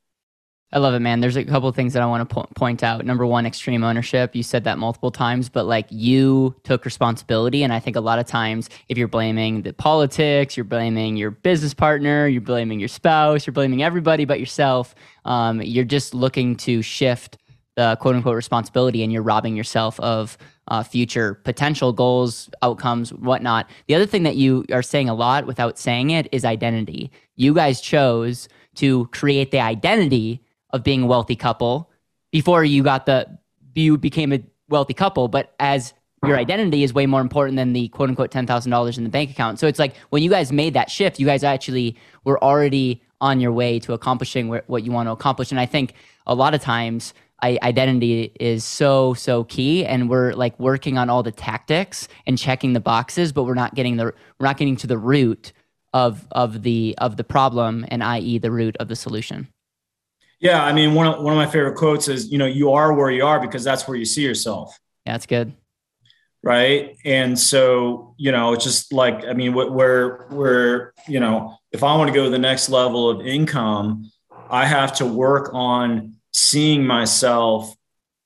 I 0.73 0.79
love 0.79 0.95
it, 0.95 1.01
man. 1.01 1.19
There's 1.19 1.37
a 1.37 1.43
couple 1.43 1.71
things 1.71 1.93
that 1.93 2.01
I 2.01 2.07
want 2.07 2.27
to 2.27 2.33
po- 2.33 2.49
point 2.55 2.81
out. 2.81 3.05
Number 3.05 3.27
one, 3.27 3.45
extreme 3.45 3.83
ownership. 3.83 4.35
You 4.35 4.41
said 4.41 4.63
that 4.63 4.79
multiple 4.79 5.11
times, 5.11 5.47
but 5.47 5.67
like 5.67 5.85
you 5.91 6.55
took 6.63 6.83
responsibility. 6.83 7.61
And 7.61 7.71
I 7.71 7.79
think 7.79 7.95
a 7.95 8.01
lot 8.01 8.17
of 8.17 8.25
times, 8.25 8.71
if 8.89 8.97
you're 8.97 9.07
blaming 9.07 9.61
the 9.61 9.71
politics, 9.71 10.57
you're 10.57 10.63
blaming 10.63 11.15
your 11.15 11.29
business 11.29 11.75
partner, 11.75 12.27
you're 12.27 12.41
blaming 12.41 12.79
your 12.79 12.89
spouse, 12.89 13.45
you're 13.45 13.53
blaming 13.53 13.83
everybody 13.83 14.25
but 14.25 14.39
yourself, 14.39 14.95
um, 15.25 15.61
you're 15.61 15.85
just 15.85 16.15
looking 16.15 16.55
to 16.55 16.81
shift 16.81 17.37
the 17.75 17.95
quote 18.01 18.15
unquote 18.15 18.35
responsibility 18.35 19.03
and 19.03 19.13
you're 19.13 19.21
robbing 19.21 19.55
yourself 19.55 19.99
of 19.99 20.39
uh, 20.69 20.81
future 20.81 21.35
potential 21.35 21.93
goals, 21.93 22.49
outcomes, 22.63 23.13
whatnot. 23.13 23.69
The 23.87 23.93
other 23.93 24.07
thing 24.07 24.23
that 24.23 24.37
you 24.37 24.65
are 24.71 24.81
saying 24.81 25.07
a 25.07 25.13
lot 25.13 25.45
without 25.45 25.77
saying 25.77 26.09
it 26.09 26.27
is 26.31 26.43
identity. 26.43 27.11
You 27.35 27.53
guys 27.53 27.79
chose 27.79 28.49
to 28.75 29.05
create 29.07 29.51
the 29.51 29.59
identity 29.59 30.42
of 30.73 30.83
being 30.83 31.03
a 31.03 31.05
wealthy 31.05 31.35
couple 31.35 31.89
before 32.31 32.63
you 32.63 32.83
got 32.83 33.05
the 33.05 33.25
you 33.75 33.97
became 33.97 34.33
a 34.33 34.41
wealthy 34.69 34.93
couple 34.93 35.27
but 35.27 35.55
as 35.59 35.93
your 36.25 36.37
identity 36.37 36.83
is 36.83 36.93
way 36.93 37.05
more 37.05 37.21
important 37.21 37.57
than 37.57 37.73
the 37.73 37.89
quote 37.89 38.09
unquote 38.09 38.31
$10,000 38.31 38.97
in 38.97 39.03
the 39.03 39.09
bank 39.09 39.29
account. 39.29 39.59
So 39.59 39.67
it's 39.67 39.79
like 39.79 39.95
when 40.09 40.23
you 40.23 40.29
guys 40.29 40.51
made 40.51 40.73
that 40.73 40.89
shift, 40.89 41.19
you 41.19 41.25
guys 41.25 41.43
actually 41.43 41.97
were 42.23 42.41
already 42.43 43.01
on 43.19 43.39
your 43.39 43.51
way 43.51 43.79
to 43.79 43.93
accomplishing 43.93 44.47
what 44.47 44.83
you 44.83 44.91
want 44.91 45.07
to 45.07 45.11
accomplish. 45.11 45.51
And 45.51 45.59
I 45.59 45.65
think 45.65 45.93
a 46.25 46.35
lot 46.35 46.53
of 46.53 46.61
times 46.61 47.13
identity 47.43 48.31
is 48.39 48.63
so 48.63 49.13
so 49.15 49.43
key 49.43 49.85
and 49.85 50.09
we're 50.09 50.31
like 50.31 50.57
working 50.61 50.97
on 50.97 51.09
all 51.09 51.23
the 51.23 51.31
tactics 51.31 52.07
and 52.25 52.37
checking 52.37 52.71
the 52.71 52.79
boxes 52.79 53.33
but 53.33 53.43
we're 53.43 53.53
not 53.53 53.75
getting 53.75 53.97
the 53.97 54.05
we're 54.05 54.47
not 54.47 54.55
getting 54.55 54.77
to 54.77 54.87
the 54.87 54.97
root 54.97 55.51
of 55.93 56.25
of 56.31 56.63
the 56.63 56.95
of 56.99 57.17
the 57.17 57.23
problem 57.25 57.85
and 57.89 58.01
i.e. 58.01 58.37
the 58.37 58.49
root 58.49 58.77
of 58.77 58.87
the 58.87 58.95
solution. 58.95 59.49
Yeah, 60.43 60.61
I 60.61 60.73
mean, 60.73 60.93
one 60.93 61.07
of, 61.07 61.23
one 61.23 61.31
of 61.31 61.37
my 61.37 61.45
favorite 61.45 61.75
quotes 61.75 62.09
is, 62.09 62.29
you 62.29 62.37
know, 62.37 62.45
you 62.45 62.73
are 62.73 62.93
where 62.93 63.09
you 63.09 63.25
are 63.25 63.39
because 63.39 63.63
that's 63.63 63.87
where 63.87 63.95
you 63.95 64.03
see 64.03 64.23
yourself. 64.23 64.77
Yeah, 65.05 65.13
that's 65.13 65.25
good. 65.25 65.53
Right. 66.43 66.97
And 67.05 67.39
so, 67.39 68.13
you 68.17 68.33
know, 68.33 68.51
it's 68.51 68.65
just 68.65 68.91
like, 68.91 69.23
I 69.23 69.31
mean, 69.31 69.53
where, 69.53 70.25
where, 70.27 70.93
you 71.07 71.21
know, 71.21 71.55
if 71.71 71.81
I 71.81 71.95
want 71.95 72.09
to 72.09 72.13
go 72.13 72.25
to 72.25 72.29
the 72.29 72.37
next 72.37 72.67
level 72.67 73.09
of 73.09 73.25
income, 73.25 74.11
I 74.49 74.65
have 74.65 74.93
to 74.97 75.05
work 75.05 75.51
on 75.53 76.15
seeing 76.33 76.85
myself 76.85 77.73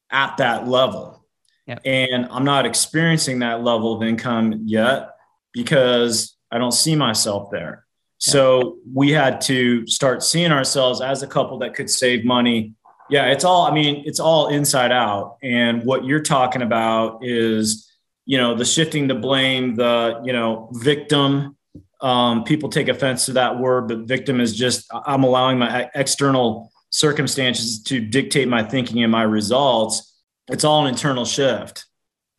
at 0.10 0.38
that 0.38 0.68
level. 0.68 1.24
Yeah. 1.68 1.78
And 1.86 2.28
I'm 2.32 2.46
not 2.46 2.66
experiencing 2.66 3.40
that 3.40 3.64
level 3.64 3.96
of 3.96 4.02
income 4.02 4.64
yet 4.66 5.12
because 5.54 6.36
I 6.50 6.58
don't 6.58 6.72
see 6.72 6.96
myself 6.96 7.52
there. 7.52 7.86
So 8.20 8.78
we 8.94 9.12
had 9.12 9.42
to 9.42 9.86
start 9.88 10.24
seeing 10.24 10.52
ourselves 10.52 11.02
as 11.02 11.24
a 11.24 11.28
couple 11.28 11.60
that 11.60 11.76
could 11.76 11.90
save 11.90 12.26
money. 12.26 12.74
Yeah, 13.10 13.28
it's 13.28 13.44
all, 13.44 13.66
I 13.68 13.74
mean, 13.74 14.04
it's 14.06 14.20
all 14.20 14.48
inside 14.48 14.92
out. 14.92 15.38
And 15.44 15.84
what 15.84 16.04
you're 16.04 16.22
talking 16.22 16.62
about 16.62 17.20
is, 17.24 17.90
you 18.26 18.38
know, 18.38 18.56
the 18.56 18.66
shifting 18.66 19.08
the 19.08 19.16
blame, 19.16 19.76
the, 19.76 20.22
you 20.26 20.34
know, 20.34 20.70
victim. 20.74 21.56
Um, 22.02 22.44
people 22.44 22.70
take 22.70 22.90
offense 22.90 23.26
to 23.28 23.34
that 23.34 23.58
word, 23.58 23.88
but 23.88 24.00
victim 24.00 24.42
is 24.42 24.56
just, 24.56 24.86
I'm 24.92 25.24
allowing 25.24 25.58
my 25.58 25.90
external 25.96 26.72
circumstances 26.90 27.82
to 27.84 28.00
dictate 28.00 28.48
my 28.48 28.64
thinking 28.64 29.04
and 29.04 29.12
my 29.12 29.24
results. 29.24 30.16
It's 30.50 30.64
all 30.64 30.86
an 30.86 30.90
internal 30.90 31.26
shift 31.26 31.86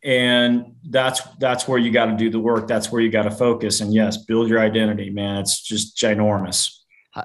and 0.04 0.74
that's 0.88 1.22
that's 1.38 1.66
where 1.66 1.78
you 1.78 1.90
got 1.90 2.06
to 2.06 2.16
do 2.16 2.30
the 2.30 2.38
work. 2.38 2.68
That's 2.68 2.90
where 2.92 3.00
you 3.00 3.10
got 3.10 3.22
to 3.22 3.30
focus. 3.30 3.80
And 3.80 3.92
yes 3.92 4.16
build 4.16 4.48
your 4.48 4.60
identity 4.60 5.10
man. 5.10 5.38
It's 5.38 5.60
just 5.60 5.96
ginormous. 5.96 6.74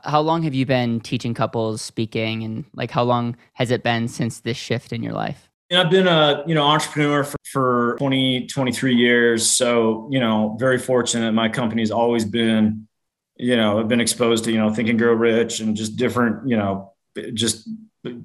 How 0.03 0.21
long 0.21 0.41
have 0.43 0.55
you 0.55 0.65
been 0.65 0.99
teaching 1.01 1.33
couples 1.33 1.81
speaking? 1.81 2.43
And 2.43 2.65
like 2.73 2.89
how 2.89 3.03
long 3.03 3.35
has 3.53 3.69
it 3.69 3.83
been 3.83 4.07
since 4.07 4.39
this 4.39 4.57
shift 4.57 4.91
in 4.91 5.03
your 5.03 5.13
life? 5.13 5.49
And 5.69 5.79
i've 5.79 5.91
been 5.91 6.07
a 6.07 6.43
you 6.47 6.55
know 6.55 6.63
entrepreneur 6.63 7.23
for, 7.23 7.37
for 7.51 7.95
20 7.99 8.47
23 8.47 8.95
years. 8.95 9.49
So 9.49 10.07
you 10.11 10.19
know 10.19 10.55
very 10.59 10.79
fortunate. 10.79 11.31
My 11.33 11.49
company's 11.49 11.91
always 11.91 12.25
been 12.25 12.87
you 13.35 13.55
know 13.55 13.79
i've 13.79 13.87
been 13.87 14.01
exposed 14.01 14.43
to 14.43 14.51
you 14.51 14.59
know 14.59 14.71
think 14.71 14.89
and 14.89 14.99
grow 14.99 15.13
rich 15.13 15.59
and 15.59 15.75
just 15.75 15.95
different 15.95 16.47
you 16.47 16.55
know 16.55 16.93
just 17.33 17.67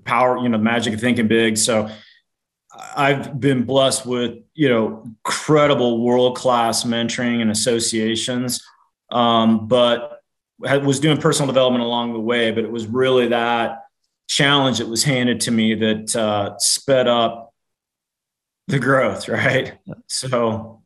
power 0.04 0.38
you 0.38 0.48
know 0.48 0.58
magic 0.58 0.94
of 0.94 1.00
thinking 1.00 1.28
big. 1.28 1.56
So 1.56 1.90
I've 2.96 3.40
been 3.40 3.64
blessed 3.64 4.06
with, 4.06 4.38
you 4.54 4.68
know, 4.68 5.04
credible 5.24 6.04
world 6.04 6.36
class 6.36 6.84
mentoring 6.84 7.40
and 7.40 7.50
associations. 7.50 8.62
Um, 9.10 9.68
but 9.68 10.22
I 10.64 10.78
was 10.78 11.00
doing 11.00 11.18
personal 11.18 11.46
development 11.46 11.84
along 11.84 12.12
the 12.12 12.20
way, 12.20 12.50
but 12.50 12.64
it 12.64 12.70
was 12.70 12.86
really 12.86 13.28
that 13.28 13.84
challenge 14.28 14.78
that 14.78 14.88
was 14.88 15.02
handed 15.02 15.40
to 15.42 15.50
me 15.50 15.74
that 15.74 16.14
uh, 16.16 16.58
sped 16.58 17.08
up 17.08 17.54
the 18.66 18.78
growth, 18.78 19.28
right? 19.28 19.78
So, 20.06 20.82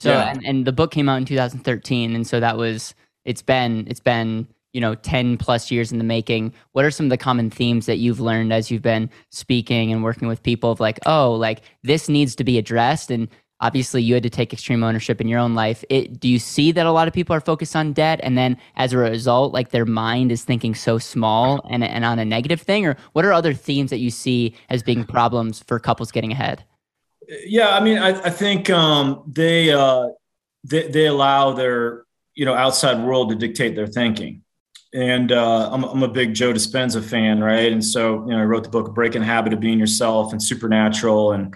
so 0.00 0.10
yeah. 0.10 0.30
and, 0.30 0.44
and 0.44 0.64
the 0.64 0.72
book 0.72 0.90
came 0.90 1.08
out 1.08 1.16
in 1.16 1.24
2013, 1.24 2.14
and 2.14 2.26
so 2.26 2.40
that 2.40 2.56
was 2.56 2.94
it's 3.24 3.42
been 3.42 3.86
it's 3.88 4.00
been 4.00 4.48
you 4.72 4.80
know 4.80 4.94
10 4.94 5.38
plus 5.38 5.70
years 5.70 5.92
in 5.92 5.98
the 5.98 6.04
making 6.04 6.52
what 6.72 6.84
are 6.84 6.90
some 6.90 7.06
of 7.06 7.10
the 7.10 7.16
common 7.16 7.50
themes 7.50 7.86
that 7.86 7.96
you've 7.96 8.20
learned 8.20 8.52
as 8.52 8.70
you've 8.70 8.82
been 8.82 9.08
speaking 9.30 9.92
and 9.92 10.04
working 10.04 10.28
with 10.28 10.42
people 10.42 10.70
of 10.70 10.80
like 10.80 10.98
oh 11.06 11.32
like 11.32 11.62
this 11.82 12.08
needs 12.08 12.34
to 12.36 12.44
be 12.44 12.58
addressed? 12.58 13.10
And 13.10 13.28
obviously 13.60 14.02
you 14.02 14.14
had 14.14 14.22
to 14.22 14.30
take 14.30 14.52
extreme 14.52 14.84
ownership 14.84 15.20
in 15.20 15.26
your 15.26 15.40
own 15.40 15.54
life. 15.54 15.84
It, 15.88 16.20
do 16.20 16.28
you 16.28 16.38
see 16.38 16.70
that 16.72 16.86
a 16.86 16.92
lot 16.92 17.08
of 17.08 17.14
people 17.14 17.34
are 17.34 17.40
focused 17.40 17.74
on 17.74 17.92
debt 17.92 18.20
and 18.22 18.38
then 18.38 18.56
as 18.76 18.92
a 18.92 18.98
result 18.98 19.52
like 19.52 19.70
their 19.70 19.86
mind 19.86 20.30
is 20.30 20.44
thinking 20.44 20.74
so 20.74 20.98
small 20.98 21.66
and, 21.68 21.82
and 21.82 22.04
on 22.04 22.18
a 22.18 22.24
negative 22.24 22.60
thing? 22.60 22.86
Or 22.86 22.96
what 23.14 23.24
are 23.24 23.32
other 23.32 23.54
themes 23.54 23.90
that 23.90 23.98
you 23.98 24.10
see 24.10 24.54
as 24.68 24.82
being 24.82 25.04
problems 25.04 25.60
for 25.66 25.80
couples 25.80 26.12
getting 26.12 26.32
ahead? 26.32 26.64
Yeah 27.44 27.76
i 27.76 27.80
mean 27.80 27.98
i, 27.98 28.08
I 28.08 28.30
think 28.30 28.70
um, 28.70 29.22
they, 29.26 29.70
uh, 29.70 30.08
they 30.64 30.88
they 30.88 31.06
allow 31.06 31.52
their 31.52 32.04
you 32.34 32.46
know 32.46 32.54
outside 32.54 33.04
world 33.04 33.30
to 33.30 33.34
dictate 33.34 33.74
their 33.74 33.86
thinking 33.86 34.42
and 34.94 35.32
uh, 35.32 35.70
I'm, 35.70 35.84
I'm, 35.84 36.02
a 36.02 36.08
big 36.08 36.34
Joe 36.34 36.52
Dispenza 36.52 37.02
fan, 37.04 37.40
right? 37.40 37.70
And 37.70 37.84
so, 37.84 38.24
you 38.26 38.32
know, 38.32 38.38
I 38.38 38.44
wrote 38.44 38.64
the 38.64 38.70
book 38.70 38.94
"Breaking 38.94 39.22
Habit 39.22 39.52
of 39.52 39.60
Being 39.60 39.78
Yourself" 39.78 40.32
and 40.32 40.42
Supernatural, 40.42 41.32
and 41.32 41.54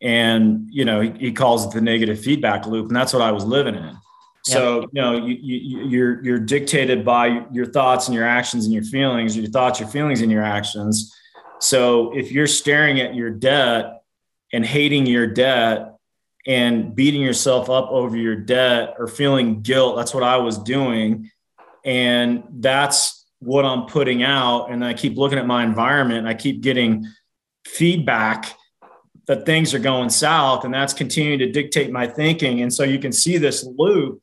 and 0.00 0.68
you 0.70 0.84
know, 0.84 1.00
he, 1.00 1.10
he, 1.18 1.32
calls 1.32 1.66
it 1.66 1.72
the 1.72 1.80
negative 1.80 2.20
feedback 2.20 2.66
loop, 2.66 2.88
and 2.88 2.96
that's 2.96 3.12
what 3.12 3.22
I 3.22 3.32
was 3.32 3.44
living 3.44 3.74
in. 3.74 3.96
So, 4.46 4.82
you 4.92 5.00
know, 5.00 5.26
you, 5.26 5.34
you, 5.40 5.84
you're 5.86 6.24
you're 6.24 6.38
dictated 6.38 7.04
by 7.04 7.46
your 7.50 7.64
thoughts 7.64 8.08
and 8.08 8.14
your 8.14 8.26
actions 8.26 8.66
and 8.66 8.74
your 8.74 8.82
feelings, 8.82 9.36
your 9.36 9.46
thoughts, 9.46 9.80
your 9.80 9.88
feelings, 9.88 10.20
and 10.20 10.30
your 10.30 10.42
actions. 10.42 11.14
So, 11.60 12.16
if 12.16 12.32
you're 12.32 12.46
staring 12.46 13.00
at 13.00 13.14
your 13.14 13.30
debt 13.30 14.02
and 14.52 14.64
hating 14.64 15.06
your 15.06 15.26
debt 15.26 15.96
and 16.46 16.94
beating 16.94 17.22
yourself 17.22 17.70
up 17.70 17.88
over 17.90 18.16
your 18.16 18.36
debt 18.36 18.96
or 18.98 19.06
feeling 19.06 19.62
guilt, 19.62 19.96
that's 19.96 20.12
what 20.12 20.22
I 20.22 20.36
was 20.36 20.58
doing 20.58 21.30
and 21.84 22.44
that's 22.50 23.26
what 23.40 23.64
I'm 23.64 23.86
putting 23.86 24.22
out. 24.22 24.70
And 24.70 24.84
I 24.84 24.94
keep 24.94 25.16
looking 25.16 25.38
at 25.38 25.46
my 25.46 25.64
environment. 25.64 26.26
I 26.26 26.34
keep 26.34 26.62
getting 26.62 27.06
feedback 27.66 28.54
that 29.26 29.46
things 29.46 29.72
are 29.74 29.78
going 29.78 30.10
south, 30.10 30.64
and 30.64 30.72
that's 30.72 30.92
continuing 30.92 31.38
to 31.38 31.50
dictate 31.50 31.90
my 31.90 32.06
thinking. 32.06 32.60
And 32.60 32.72
so 32.72 32.84
you 32.84 32.98
can 32.98 33.12
see 33.12 33.38
this 33.38 33.64
loop 33.64 34.22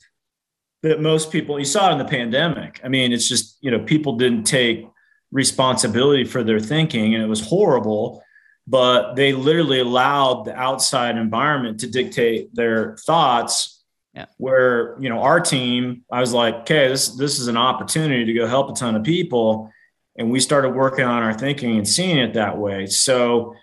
that 0.83 0.99
most 0.99 1.31
people 1.31 1.59
you 1.59 1.65
saw 1.65 1.89
it 1.89 1.93
in 1.93 1.97
the 1.99 2.05
pandemic. 2.05 2.79
I 2.83 2.87
mean, 2.87 3.11
it's 3.11 3.27
just, 3.27 3.57
you 3.61 3.71
know, 3.71 3.79
people 3.79 4.17
didn't 4.17 4.43
take 4.43 4.87
responsibility 5.31 6.23
for 6.23 6.43
their 6.43 6.59
thinking 6.59 7.13
and 7.13 7.23
it 7.23 7.27
was 7.27 7.45
horrible 7.45 8.21
but 8.67 9.15
they 9.15 9.33
literally 9.33 9.79
allowed 9.79 10.45
the 10.45 10.55
outside 10.55 11.17
environment 11.17 11.79
to 11.79 11.87
dictate 11.87 12.53
their 12.53 12.95
thoughts 12.97 13.80
yeah. 14.13 14.25
where 14.37 14.97
you 14.99 15.09
know 15.09 15.19
our 15.21 15.39
team 15.39 16.03
i 16.11 16.19
was 16.19 16.33
like 16.33 16.55
okay 16.55 16.87
this 16.87 17.09
this 17.15 17.39
is 17.39 17.47
an 17.47 17.57
opportunity 17.57 18.25
to 18.25 18.33
go 18.33 18.47
help 18.47 18.69
a 18.69 18.73
ton 18.73 18.95
of 18.95 19.03
people 19.03 19.71
and 20.17 20.29
we 20.29 20.39
started 20.39 20.69
working 20.69 21.05
on 21.05 21.23
our 21.23 21.33
thinking 21.33 21.77
and 21.77 21.87
seeing 21.87 22.17
it 22.17 22.33
that 22.33 22.57
way 22.57 22.85
so 22.85 23.55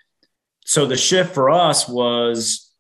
so 0.65 0.87
the 0.87 0.97
shift 0.97 1.35
for 1.35 1.51
us 1.51 1.89
was 1.89 2.73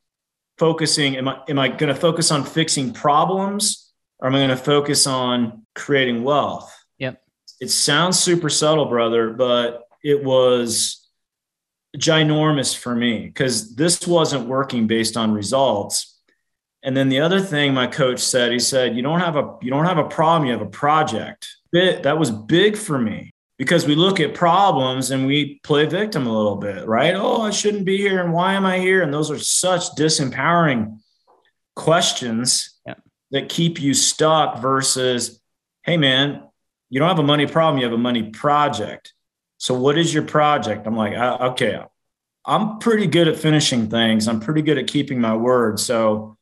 focusing 0.58 1.16
am 1.16 1.28
i 1.28 1.40
am 1.48 1.58
i 1.58 1.68
going 1.68 1.92
to 1.92 2.00
focus 2.00 2.30
on 2.30 2.44
fixing 2.44 2.92
problems 2.92 3.92
or 4.18 4.28
am 4.28 4.34
i 4.34 4.38
going 4.38 4.48
to 4.48 4.56
focus 4.56 5.06
on 5.06 5.64
creating 5.74 6.22
wealth 6.24 6.74
Yep. 6.98 7.22
it 7.60 7.70
sounds 7.70 8.18
super 8.18 8.48
subtle, 8.50 8.86
brother, 8.86 9.30
but 9.30 9.84
it 10.02 10.22
was 10.22 11.08
ginormous 11.96 12.76
for 12.76 12.94
me 12.94 13.26
because 13.26 13.74
this 13.74 14.06
wasn't 14.06 14.46
working 14.46 14.86
based 14.86 15.16
on 15.16 15.32
results. 15.32 16.07
And 16.82 16.96
then 16.96 17.08
the 17.08 17.20
other 17.20 17.40
thing 17.40 17.74
my 17.74 17.86
coach 17.86 18.20
said, 18.20 18.52
he 18.52 18.58
said, 18.58 18.96
"You 18.96 19.02
don't 19.02 19.20
have 19.20 19.36
a 19.36 19.56
you 19.62 19.70
don't 19.70 19.84
have 19.84 19.98
a 19.98 20.08
problem, 20.08 20.46
you 20.46 20.52
have 20.52 20.66
a 20.66 20.70
project." 20.70 21.48
It, 21.72 22.04
that 22.04 22.18
was 22.18 22.30
big 22.30 22.76
for 22.76 22.98
me 22.98 23.32
because 23.58 23.86
we 23.86 23.94
look 23.94 24.20
at 24.20 24.34
problems 24.34 25.10
and 25.10 25.26
we 25.26 25.60
play 25.64 25.84
victim 25.86 26.26
a 26.26 26.32
little 26.32 26.56
bit, 26.56 26.86
right? 26.86 27.14
Oh, 27.14 27.42
I 27.42 27.50
shouldn't 27.50 27.84
be 27.84 27.98
here 27.98 28.22
and 28.22 28.32
why 28.32 28.54
am 28.54 28.64
I 28.64 28.78
here? 28.78 29.02
And 29.02 29.12
those 29.12 29.30
are 29.30 29.38
such 29.38 29.90
disempowering 29.96 31.00
questions 31.74 32.78
yeah. 32.86 32.94
that 33.32 33.48
keep 33.48 33.80
you 33.80 33.92
stuck 33.92 34.62
versus, 34.62 35.40
hey 35.82 35.96
man, 35.96 36.42
you 36.88 37.00
don't 37.00 37.08
have 37.08 37.18
a 37.18 37.24
money 37.24 37.46
problem, 37.46 37.78
you 37.78 37.84
have 37.84 37.92
a 37.92 37.98
money 37.98 38.30
project. 38.30 39.12
So, 39.58 39.74
what 39.74 39.98
is 39.98 40.14
your 40.14 40.22
project? 40.22 40.86
I'm 40.86 40.96
like, 40.96 41.14
uh, 41.14 41.38
okay, 41.50 41.80
I'm 42.46 42.78
pretty 42.78 43.08
good 43.08 43.28
at 43.28 43.36
finishing 43.36 43.90
things. 43.90 44.28
I'm 44.28 44.40
pretty 44.40 44.62
good 44.62 44.78
at 44.78 44.86
keeping 44.86 45.20
my 45.20 45.36
word. 45.36 45.80
So, 45.80 46.37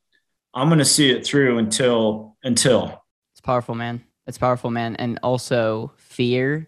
I'm 0.57 0.69
going 0.69 0.79
to 0.79 0.85
see 0.85 1.11
it 1.11 1.23
through 1.23 1.59
until 1.59 2.35
until. 2.43 3.03
It's 3.33 3.41
powerful, 3.41 3.75
man. 3.75 4.03
It's 4.25 4.39
powerful, 4.39 4.71
man. 4.71 4.95
And 4.95 5.19
also, 5.21 5.93
fear 5.97 6.67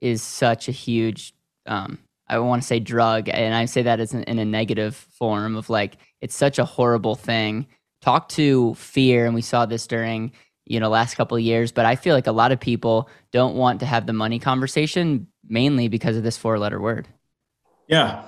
is 0.00 0.22
such 0.22 0.68
a 0.68 0.72
huge. 0.72 1.34
Um, 1.66 1.98
I 2.28 2.38
want 2.38 2.62
to 2.62 2.66
say 2.66 2.78
drug, 2.78 3.28
and 3.28 3.52
I 3.52 3.64
say 3.64 3.82
that 3.82 3.98
as 3.98 4.14
in, 4.14 4.22
in 4.22 4.38
a 4.38 4.44
negative 4.44 4.94
form 4.94 5.56
of 5.56 5.68
like 5.68 5.96
it's 6.20 6.36
such 6.36 6.60
a 6.60 6.64
horrible 6.64 7.16
thing. 7.16 7.66
Talk 8.00 8.28
to 8.30 8.74
fear, 8.74 9.26
and 9.26 9.34
we 9.34 9.42
saw 9.42 9.66
this 9.66 9.88
during 9.88 10.30
you 10.64 10.78
know 10.78 10.88
last 10.88 11.14
couple 11.14 11.36
of 11.36 11.42
years 11.42 11.72
but 11.72 11.84
i 11.84 11.94
feel 11.94 12.14
like 12.14 12.26
a 12.26 12.32
lot 12.32 12.50
of 12.50 12.58
people 12.58 13.10
don't 13.32 13.54
want 13.54 13.80
to 13.80 13.84
have 13.84 14.06
the 14.06 14.14
money 14.14 14.38
conversation 14.38 15.26
mainly 15.46 15.88
because 15.88 16.16
of 16.16 16.22
this 16.22 16.38
four 16.38 16.58
letter 16.58 16.80
word 16.80 17.06
yeah 17.86 18.22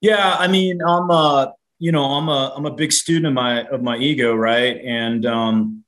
yeah 0.00 0.36
i 0.38 0.46
mean 0.46 0.78
i'm 0.86 1.10
a 1.10 1.52
you 1.78 1.92
know 1.92 2.04
i'm 2.04 2.28
a 2.28 2.52
i'm 2.56 2.66
a 2.66 2.70
big 2.70 2.92
student 2.92 3.26
of 3.26 3.32
my 3.32 3.64
of 3.64 3.82
my 3.82 3.96
ego 3.96 4.34
right? 4.34 4.80
And 4.84 5.26
um 5.26 5.84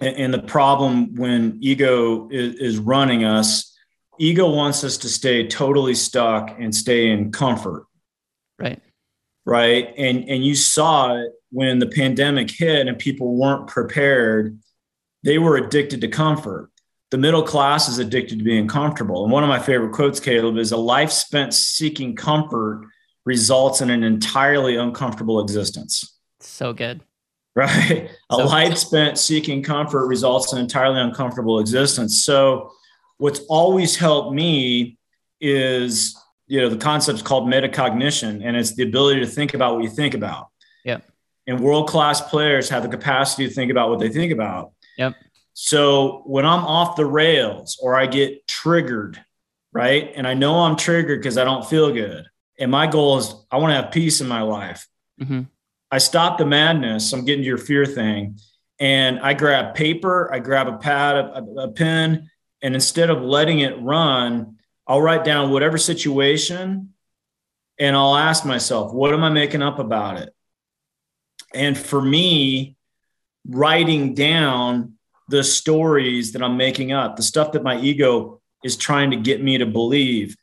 and 0.00 0.34
the 0.34 0.42
problem 0.42 1.14
when 1.14 1.58
ego 1.60 2.28
is, 2.30 2.54
is 2.56 2.78
running 2.78 3.24
us 3.24 3.74
ego 4.18 4.50
wants 4.50 4.84
us 4.84 4.96
to 4.98 5.08
stay 5.08 5.46
totally 5.46 5.94
stuck 5.94 6.56
and 6.58 6.74
stay 6.74 7.10
in 7.10 7.32
comfort. 7.32 7.86
Right. 8.58 8.80
Right? 9.44 9.92
And 9.96 10.28
and 10.28 10.44
you 10.44 10.54
saw 10.54 11.16
it 11.16 11.32
when 11.50 11.78
the 11.78 11.86
pandemic 11.86 12.50
hit 12.50 12.88
and 12.88 12.98
people 12.98 13.36
weren't 13.36 13.68
prepared, 13.68 14.58
they 15.22 15.38
were 15.38 15.56
addicted 15.56 16.00
to 16.00 16.08
comfort. 16.08 16.70
The 17.10 17.18
middle 17.18 17.42
class 17.42 17.88
is 17.88 17.98
addicted 17.98 18.38
to 18.38 18.44
being 18.44 18.66
comfortable. 18.66 19.22
And 19.22 19.32
one 19.32 19.44
of 19.44 19.48
my 19.48 19.60
favorite 19.60 19.92
quotes, 19.92 20.18
Caleb, 20.18 20.56
is 20.56 20.72
a 20.72 20.76
life 20.76 21.12
spent 21.12 21.54
seeking 21.54 22.16
comfort 22.16 22.88
results 23.24 23.80
in 23.80 23.90
an 23.90 24.02
entirely 24.02 24.76
uncomfortable 24.76 25.40
existence. 25.40 26.18
So 26.40 26.72
good. 26.72 27.00
Right. 27.54 28.10
So 28.32 28.42
a 28.42 28.46
life 28.46 28.76
spent 28.78 29.16
seeking 29.16 29.62
comfort 29.62 30.08
results 30.08 30.52
in 30.52 30.58
an 30.58 30.64
entirely 30.64 31.00
uncomfortable 31.00 31.60
existence. 31.60 32.24
So, 32.24 32.72
what's 33.18 33.40
always 33.48 33.94
helped 33.94 34.34
me 34.34 34.98
is, 35.40 36.16
you 36.48 36.60
know, 36.60 36.68
the 36.68 36.78
concept's 36.78 37.22
called 37.22 37.46
metacognition, 37.46 38.44
and 38.44 38.56
it's 38.56 38.74
the 38.74 38.82
ability 38.82 39.20
to 39.20 39.26
think 39.26 39.54
about 39.54 39.76
what 39.76 39.84
you 39.84 39.90
think 39.90 40.14
about. 40.14 40.48
Yeah 40.84 40.98
and 41.46 41.60
world 41.60 41.88
class 41.88 42.20
players 42.20 42.68
have 42.68 42.82
the 42.82 42.88
capacity 42.88 43.46
to 43.46 43.54
think 43.54 43.70
about 43.70 43.90
what 43.90 43.98
they 43.98 44.08
think 44.08 44.32
about. 44.32 44.72
Yep. 44.96 45.14
So 45.52 46.22
when 46.26 46.44
I'm 46.46 46.64
off 46.64 46.96
the 46.96 47.06
rails 47.06 47.78
or 47.80 47.96
I 47.96 48.06
get 48.06 48.46
triggered, 48.48 49.22
right? 49.72 50.12
And 50.14 50.26
I 50.26 50.34
know 50.34 50.60
I'm 50.60 50.76
triggered 50.76 51.20
because 51.20 51.38
I 51.38 51.44
don't 51.44 51.66
feel 51.66 51.92
good. 51.92 52.26
And 52.58 52.70
my 52.70 52.86
goal 52.86 53.18
is 53.18 53.34
I 53.50 53.58
want 53.58 53.70
to 53.72 53.82
have 53.82 53.92
peace 53.92 54.20
in 54.20 54.28
my 54.28 54.42
life. 54.42 54.86
Mm-hmm. 55.20 55.42
I 55.90 55.98
stop 55.98 56.38
the 56.38 56.46
madness. 56.46 57.12
I'm 57.12 57.24
getting 57.24 57.42
to 57.42 57.46
your 57.46 57.58
fear 57.58 57.86
thing. 57.86 58.38
And 58.80 59.20
I 59.20 59.34
grab 59.34 59.74
paper, 59.74 60.32
I 60.32 60.40
grab 60.40 60.66
a 60.66 60.78
pad, 60.78 61.16
a, 61.16 61.44
a 61.58 61.72
pen, 61.72 62.28
and 62.62 62.74
instead 62.74 63.10
of 63.10 63.22
letting 63.22 63.60
it 63.60 63.80
run, 63.80 64.56
I'll 64.86 65.00
write 65.00 65.24
down 65.24 65.50
whatever 65.50 65.78
situation 65.78 66.94
and 67.78 67.96
I'll 67.96 68.16
ask 68.16 68.44
myself, 68.44 68.92
what 68.92 69.12
am 69.12 69.22
I 69.22 69.28
making 69.28 69.62
up 69.62 69.78
about 69.78 70.18
it? 70.18 70.34
And 71.54 71.78
for 71.78 72.02
me, 72.02 72.76
writing 73.46 74.14
down 74.14 74.94
the 75.28 75.44
stories 75.44 76.32
that 76.32 76.42
I'm 76.42 76.56
making 76.56 76.92
up, 76.92 77.16
the 77.16 77.22
stuff 77.22 77.52
that 77.52 77.62
my 77.62 77.78
ego 77.78 78.40
is 78.62 78.76
trying 78.76 79.10
to 79.10 79.16
get 79.16 79.42
me 79.42 79.58
to 79.58 79.66
believe. 79.66 80.36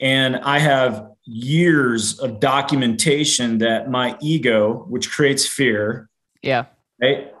And 0.00 0.36
I 0.36 0.58
have 0.58 1.13
years 1.24 2.18
of 2.18 2.40
documentation 2.40 3.58
that 3.58 3.90
my 3.90 4.16
ego, 4.20 4.84
which 4.88 5.10
creates 5.10 5.46
fear, 5.46 6.08
yeah, 6.42 6.66
right, 7.00 7.32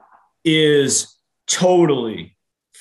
is 0.44 1.16
totally 1.46 2.36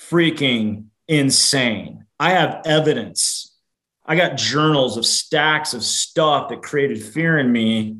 freaking 0.09 0.85
insane. 1.07 2.05
I 2.19 2.31
have 2.31 2.61
evidence. 2.65 3.55
I 4.05 4.15
got 4.15 4.37
journals 4.37 4.97
of 4.97 5.05
stacks 5.05 5.73
of 5.73 5.83
stuff 5.83 6.49
that 6.49 6.61
created 6.61 7.01
fear 7.03 7.37
in 7.37 7.51
me 7.51 7.97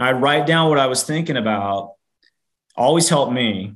I'd 0.00 0.22
write 0.22 0.46
down 0.46 0.70
what 0.70 0.78
I 0.78 0.86
was 0.86 1.02
thinking 1.02 1.36
about. 1.36 1.92
Always 2.74 3.08
help 3.10 3.30
me. 3.30 3.74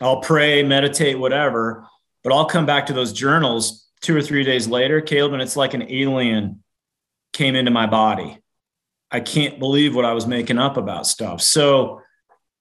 I'll 0.00 0.20
pray, 0.20 0.62
meditate, 0.62 1.18
whatever, 1.18 1.86
but 2.22 2.32
I'll 2.32 2.46
come 2.46 2.64
back 2.64 2.86
to 2.86 2.92
those 2.92 3.12
journals 3.12 3.88
two 4.00 4.16
or 4.16 4.22
three 4.22 4.44
days 4.44 4.68
later, 4.68 5.00
Caleb, 5.00 5.32
and 5.32 5.42
it's 5.42 5.56
like 5.56 5.74
an 5.74 5.90
alien 5.90 6.62
came 7.32 7.54
into 7.54 7.70
my 7.70 7.86
body. 7.86 8.38
I 9.10 9.20
can't 9.20 9.58
believe 9.58 9.94
what 9.94 10.04
I 10.04 10.12
was 10.12 10.26
making 10.26 10.58
up 10.58 10.76
about 10.76 11.06
stuff. 11.06 11.40
So 11.40 12.02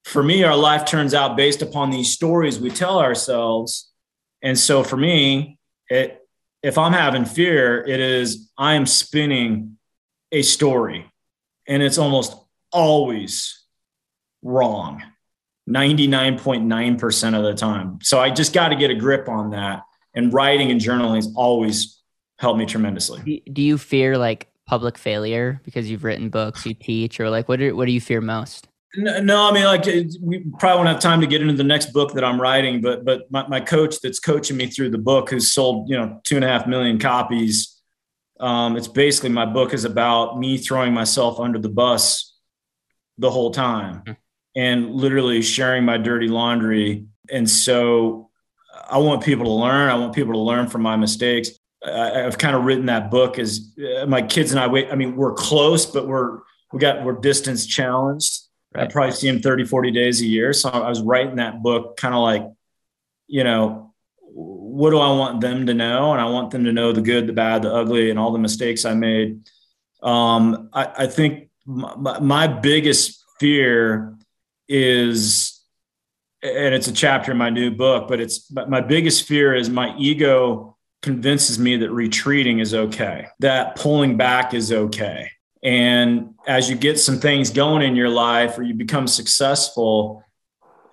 for 0.04 0.24
me, 0.24 0.44
our 0.44 0.56
life 0.56 0.86
turns 0.86 1.14
out 1.14 1.38
based 1.38 1.62
upon 1.62 1.92
these 1.92 2.12
stories 2.12 2.60
we 2.60 2.70
tell 2.70 3.00
ourselves. 3.00 3.92
And 4.42 4.58
so 4.58 4.84
for 4.84 4.98
me, 4.98 5.60
it, 5.90 6.20
if 6.64 6.78
I'm 6.78 6.94
having 6.94 7.26
fear, 7.26 7.86
it 7.86 8.00
is 8.00 8.52
I 8.58 8.74
am 8.74 8.86
spinning 8.86 9.78
a 10.32 10.42
story 10.42 11.12
and 11.68 11.84
it's 11.84 11.98
almost 11.98 12.36
always 12.72 13.64
wrong 14.42 15.04
99.9% 15.70 17.38
of 17.38 17.44
the 17.44 17.54
time. 17.54 18.00
So 18.02 18.20
I 18.20 18.32
just 18.32 18.54
got 18.54 18.70
to 18.70 18.76
get 18.76 18.90
a 18.90 18.96
grip 18.96 19.30
on 19.30 19.52
that. 19.52 19.84
And 20.16 20.34
writing 20.34 20.72
and 20.72 20.82
journaling 20.82 21.16
has 21.16 21.32
always 21.36 22.02
helped 22.40 22.58
me 22.58 22.66
tremendously. 22.66 23.44
Do 23.52 23.62
you 23.62 23.78
fear 23.78 24.18
like 24.18 24.48
public 24.70 25.00
failure 25.00 25.60
because 25.66 25.90
you've 25.90 26.04
written 26.04 26.30
books, 26.30 26.64
you 26.64 26.76
teach, 26.76 27.20
or 27.20 27.30
like 27.32 27.50
what 27.50 27.58
do, 27.58 27.76
what 27.76 27.86
do 27.86 27.92
you 27.92 28.00
fear 28.00 28.22
most? 28.22 28.68
No, 28.96 29.50
I 29.50 29.52
mean, 29.52 29.66
like 29.66 29.86
we 30.22 30.46
probably 30.58 30.78
won't 30.78 30.88
have 30.88 31.00
time 31.00 31.22
to 31.22 31.28
get 31.28 31.42
into 31.42 31.54
the 31.54 31.64
next 31.64 31.92
book 31.92 32.14
that 32.14 32.24
I'm 32.24 32.40
writing, 32.40 32.80
but 32.82 33.06
but 33.06 33.30
my, 33.32 33.48
my 33.48 33.60
coach 33.60 34.00
that's 34.02 34.20
coaching 34.20 34.58
me 34.58 34.68
through 34.68 34.90
the 34.92 34.98
book, 34.98 35.30
who's 35.30 35.52
sold 35.52 35.90
you 35.90 35.98
know 35.98 36.22
two 36.24 36.36
and 36.36 36.46
a 36.46 36.48
half 36.48 36.66
million 36.68 36.98
copies, 36.98 37.80
um, 38.40 38.78
it's 38.78 38.88
basically 38.88 39.30
my 39.30 39.46
book 39.46 39.74
is 39.74 39.86
about 39.86 40.40
me 40.40 40.58
throwing 40.58 40.94
myself 40.94 41.40
under 41.40 41.60
the 41.60 41.70
bus 41.70 42.36
the 43.18 43.30
whole 43.30 43.52
time 43.52 44.02
mm-hmm. 44.02 44.14
and 44.56 44.92
literally 44.92 45.42
sharing 45.42 45.84
my 45.84 45.98
dirty 45.98 46.28
laundry. 46.28 47.06
And 47.32 47.48
so 47.48 48.30
I 48.90 48.98
want 48.98 49.24
people 49.24 49.46
to 49.46 49.52
learn. 49.52 49.90
I 49.90 49.96
want 49.96 50.16
people 50.16 50.34
to 50.34 50.40
learn 50.40 50.68
from 50.68 50.82
my 50.82 50.96
mistakes. 50.96 51.59
I, 51.86 52.20
have 52.20 52.38
kind 52.38 52.56
of 52.56 52.66
written 52.66 52.88
that 52.88 53.10
book 53.10 53.40
as 53.40 53.74
uh, 53.80 54.06
my 54.06 54.22
kids 54.22 54.52
and 54.52 54.60
I 54.60 54.68
wait. 54.68 54.90
I 54.92 54.96
mean, 54.96 55.16
we're 55.16 55.34
close, 55.34 55.86
but 55.86 56.08
we're, 56.08 56.40
we 56.74 56.80
got, 56.80 57.04
we're 57.04 57.14
distance 57.14 57.66
challenged. 57.66 58.42
Right. 58.74 58.88
I 58.88 58.92
probably 58.92 59.14
see 59.14 59.28
him 59.28 59.42
30, 59.42 59.66
40 59.66 59.92
days 59.92 60.22
a 60.22 60.26
year. 60.26 60.54
So 60.54 60.70
I 60.70 60.90
was 60.90 61.02
writing 61.02 61.38
that 61.38 61.64
book 61.64 61.98
kind 61.98 62.14
of 62.14 62.22
like, 62.22 62.46
you 63.28 63.44
know, 63.44 63.94
what 64.22 64.92
do 64.92 65.00
I 65.00 65.10
want 65.10 65.42
them 65.42 65.66
to 65.66 65.74
know? 65.74 66.12
And 66.12 66.22
I 66.22 66.26
want 66.26 66.52
them 66.52 66.66
to 66.66 66.74
know 66.74 66.92
the 66.92 67.02
good, 67.02 67.28
the 67.28 67.34
bad, 67.34 67.64
the 67.64 67.74
ugly, 67.74 68.10
and 68.10 68.20
all 68.20 68.32
the 68.32 68.40
mistakes 68.40 68.86
I 68.86 68.94
made. 68.94 69.50
Um, 70.04 70.70
I, 70.74 70.92
I, 71.00 71.08
think 71.08 71.50
my, 71.66 72.20
my 72.20 72.48
biggest 72.48 73.24
fear 73.40 74.16
is, 74.68 75.62
and 76.42 76.74
it's 76.74 76.88
a 76.88 76.94
chapter 76.94 77.32
in 77.32 77.38
my 77.38 77.50
new 77.50 77.72
book, 77.72 78.08
but 78.08 78.20
it's 78.20 78.52
my 78.52 78.82
biggest 78.82 79.28
fear 79.28 79.56
is 79.56 79.70
my 79.70 79.96
ego 79.98 80.78
convinces 81.02 81.58
me 81.58 81.78
that 81.78 81.92
retreating 81.92 82.60
is 82.60 82.74
okay, 82.74 83.28
that 83.40 83.76
pulling 83.76 84.18
back 84.18 84.54
is 84.54 84.72
okay. 84.72 85.32
And 85.64 86.36
as 86.48 86.70
you 86.70 86.76
get 86.76 87.00
some 87.00 87.20
things 87.20 87.50
going 87.50 87.82
in 87.82 87.96
your 87.96 88.10
life 88.10 88.58
or 88.58 88.64
you 88.64 88.74
become 88.74 89.08
successful, 89.08 90.24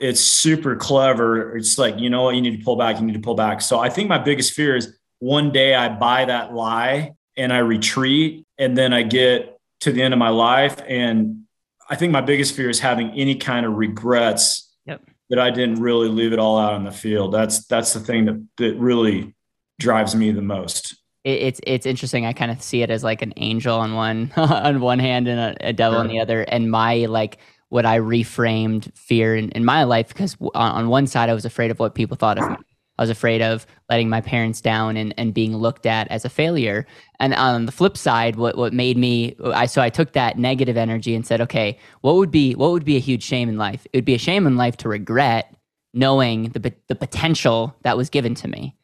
it's 0.01 0.21
super 0.21 0.77
clever. 0.77 1.57
It's 1.57 1.79
like, 1.79 1.99
you 1.99 2.11
know 2.11 2.25
what, 2.25 2.35
you 2.35 2.40
need 2.40 2.59
to 2.59 2.64
pull 2.64 2.77
back, 2.77 2.99
you 2.99 3.07
need 3.07 3.14
to 3.14 3.21
pull 3.21 3.35
back. 3.35 3.61
So 3.61 3.79
I 3.79 3.88
think 3.88 4.09
my 4.09 4.19
biggest 4.19 4.53
fear 4.53 4.77
is 4.77 4.97
one 5.19 5.53
day 5.53 5.75
I 5.75 5.88
buy 5.88 6.25
that 6.27 6.53
lie 6.53 7.14
and 7.37 7.53
I 7.53 7.59
retreat 7.59 8.47
and 8.59 8.77
then 8.77 8.92
I 8.92 9.03
get 9.03 9.59
to 9.81 9.92
the 9.92 10.03
end 10.03 10.14
of 10.14 10.19
my 10.19 10.31
life. 10.31 10.77
And 10.87 11.45
I 11.88 11.97
think 11.97 12.12
my 12.12 12.21
biggest 12.21 12.55
fear 12.55 12.69
is 12.69 12.81
having 12.81 13.11
any 13.12 13.37
kind 13.37 13.64
of 13.64 13.75
regrets 13.75 14.75
yep. 14.85 15.03
that 15.31 15.38
I 15.38 15.51
didn't 15.51 15.81
really 15.81 16.09
leave 16.09 16.33
it 16.33 16.38
all 16.38 16.59
out 16.59 16.73
on 16.73 16.85
the 16.85 16.92
field. 16.92 17.33
That's 17.33 17.66
that's 17.66 17.92
the 17.92 18.01
thing 18.01 18.25
that 18.27 18.47
that 18.59 18.77
really 18.77 19.35
drives 19.78 20.14
me 20.14 20.30
the 20.32 20.42
most. 20.42 20.96
it's 21.24 21.60
it's 21.66 21.86
interesting. 21.86 22.24
I 22.24 22.32
kind 22.32 22.50
of 22.50 22.62
see 22.62 22.82
it 22.82 22.90
as 22.90 23.02
like 23.02 23.22
an 23.22 23.32
angel 23.36 23.76
on 23.78 23.94
one 23.94 24.32
on 24.36 24.80
one 24.80 24.98
hand 24.98 25.28
and 25.28 25.40
a, 25.40 25.68
a 25.68 25.72
devil 25.72 25.98
sure. 25.98 26.04
on 26.04 26.08
the 26.08 26.20
other. 26.20 26.42
And 26.42 26.70
my 26.70 27.06
like 27.06 27.38
what 27.68 27.84
I 27.84 27.98
reframed 27.98 28.96
fear 28.96 29.34
in, 29.34 29.50
in 29.50 29.64
my 29.64 29.84
life 29.84 30.08
because 30.08 30.36
on, 30.40 30.72
on 30.72 30.88
one 30.88 31.06
side 31.06 31.28
I 31.28 31.34
was 31.34 31.44
afraid 31.44 31.70
of 31.70 31.78
what 31.80 31.94
people 31.94 32.16
thought 32.16 32.38
of 32.38 32.50
me. 32.50 32.56
I 32.98 33.02
was 33.02 33.10
afraid 33.10 33.42
of 33.42 33.66
letting 33.90 34.08
my 34.08 34.22
parents 34.22 34.60
down 34.60 34.96
and, 34.96 35.12
and 35.18 35.34
being 35.34 35.54
looked 35.54 35.84
at 35.84 36.08
as 36.08 36.24
a 36.24 36.30
failure. 36.30 36.86
And 37.20 37.34
on 37.34 37.66
the 37.66 37.72
flip 37.72 37.96
side, 37.96 38.36
what, 38.36 38.56
what 38.56 38.72
made 38.72 38.96
me 38.96 39.36
I 39.44 39.66
so 39.66 39.82
I 39.82 39.90
took 39.90 40.12
that 40.12 40.38
negative 40.38 40.76
energy 40.76 41.14
and 41.14 41.26
said, 41.26 41.40
okay, 41.42 41.78
what 42.00 42.14
would 42.14 42.30
be 42.30 42.54
what 42.54 42.70
would 42.70 42.84
be 42.84 42.96
a 42.96 43.00
huge 43.00 43.22
shame 43.22 43.48
in 43.48 43.58
life? 43.58 43.86
It 43.92 43.98
would 43.98 44.04
be 44.04 44.14
a 44.14 44.18
shame 44.18 44.46
in 44.46 44.56
life 44.56 44.76
to 44.78 44.88
regret 44.88 45.54
knowing 45.92 46.50
the 46.50 46.72
the 46.88 46.94
potential 46.94 47.74
that 47.82 47.96
was 47.96 48.08
given 48.08 48.34
to 48.36 48.48
me. 48.48 48.76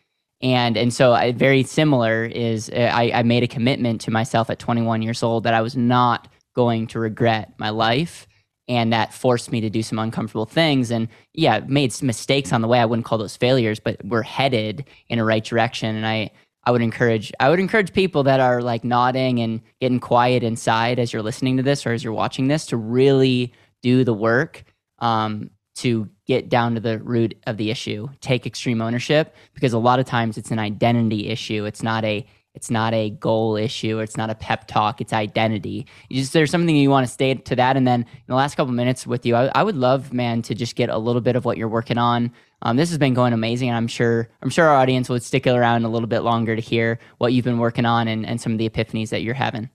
And 0.43 0.77
and 0.77 0.93
so 0.93 1.13
I, 1.13 1.33
very 1.33 1.63
similar 1.63 2.25
is 2.25 2.69
uh, 2.71 2.91
I, 2.93 3.13
I 3.15 3.23
made 3.23 3.43
a 3.43 3.49
commitment 3.49 4.01
to 4.03 4.11
myself 4.11 4.51
at 4.51 4.59
21 4.59 5.03
years 5.03 5.23
old 5.23 5.45
that 5.45 5.55
I 5.55 5.61
was 5.61 5.77
not 5.77 6.29
going 6.55 6.87
to 6.89 6.99
regret 6.99 7.53
my 7.59 7.71
life. 7.71 8.27
And 8.69 8.93
that 8.93 9.13
forced 9.13 9.51
me 9.53 9.61
to 9.61 9.71
do 9.71 9.83
some 9.83 9.99
uncomfortable 9.99 10.47
things. 10.47 10.91
And 10.91 11.09
yeah 11.33 11.61
made 11.67 12.01
mistakes 12.03 12.53
on 12.53 12.61
the 12.61 12.69
way. 12.69 12.81
I 12.81 12.85
wouldn't 12.85 13.07
call 13.07 13.19
those 13.19 13.37
failures 13.37 13.79
but 13.79 14.05
we're 14.05 14.23
headed 14.23 14.85
in 15.09 15.19
a 15.19 15.25
right 15.25 15.45
direction. 15.45 15.95
And 15.95 16.07
i 16.07 16.31
i 16.65 16.71
would 16.71 16.83
encourage 16.83 17.33
i 17.41 17.51
would 17.51 17.59
encourage 17.59 17.93
people 17.93 18.23
that 18.23 18.39
are 18.39 18.63
like 18.63 18.85
nodding 18.85 19.41
and 19.41 19.61
getting 19.81 19.99
quiet 19.99 20.45
inside 20.45 21.01
as 21.01 21.13
you're 21.13 21.23
listening 21.23 21.57
to 21.57 21.63
this 21.63 21.85
or 21.87 21.93
as 21.93 22.05
you're 22.05 22.13
watching 22.13 22.47
this 22.47 22.67
to 22.67 22.77
really 22.77 23.53
do 23.83 24.05
the 24.05 24.15
work. 24.15 24.65
Um, 24.99 25.51
to 25.75 26.09
get 26.27 26.49
down 26.49 26.75
to 26.75 26.81
the 26.81 26.99
root 26.99 27.35
of 27.47 27.57
the 27.57 27.71
issue 27.71 28.09
take 28.21 28.47
extreme 28.47 28.83
ownership 28.83 29.35
because 29.55 29.73
a 29.73 29.79
lot 29.79 29.99
of 29.99 30.07
times 30.07 30.37
it's 30.37 30.51
an 30.51 30.59
identity 30.59 31.29
issue 31.29 31.65
it's 31.65 31.83
not 31.83 32.05
a 32.05 32.27
it's 32.55 32.71
not 32.71 32.93
a 32.93 33.11
goal 33.11 33.57
issue. 33.57 33.99
It's 34.01 34.17
not 34.17 34.29
a 34.29 34.35
pep 34.35 34.67
talk. 34.67 35.01
It's 35.01 35.13
identity. 35.13 35.87
You 36.09 36.21
just 36.21 36.33
there's 36.33 36.51
something 36.51 36.77
you 36.77 36.91
want 36.91 37.07
to 37.07 37.13
stay 37.13 37.35
to 37.35 37.57
that. 37.57 37.77
And 37.77 37.87
then 37.87 38.03
in 38.03 38.25
the 38.27 38.35
last 38.35 38.57
couple 38.57 38.73
minutes 38.73 39.07
with 39.07 39.25
you, 39.25 39.35
I, 39.35 39.51
I, 39.55 39.63
would 39.63 39.77
love, 39.77 40.13
man, 40.13 40.43
to 40.43 40.55
just 40.55 40.77
get 40.77 40.91
a 40.91 40.99
little 40.99 41.23
bit 41.23 41.35
of 41.35 41.45
what 41.45 41.57
you're 41.57 41.69
working 41.69 41.99
on. 41.99 42.31
Um, 42.61 42.77
this 42.77 42.91
has 42.91 42.99
been 42.99 43.15
going 43.15 43.33
amazing, 43.33 43.69
and 43.69 43.77
I'm 43.77 43.89
sure 43.89 44.29
I'm 44.43 44.51
sure 44.51 44.67
our 44.67 44.77
audience 44.77 45.09
would 45.09 45.23
stick 45.23 45.47
around 45.47 45.85
a 45.85 45.89
little 45.89 46.07
bit 46.07 46.21
longer 46.21 46.55
to 46.55 46.63
hear 46.63 46.99
what 47.19 47.33
you've 47.33 47.45
been 47.45 47.59
working 47.59 47.87
on 47.87 48.07
and, 48.07 48.25
and 48.27 48.41
some 48.41 48.53
of 48.53 48.59
the 48.59 48.69
epiphanies 48.69 49.09
that 49.09 49.23
you're 49.23 49.35
having. 49.35 49.71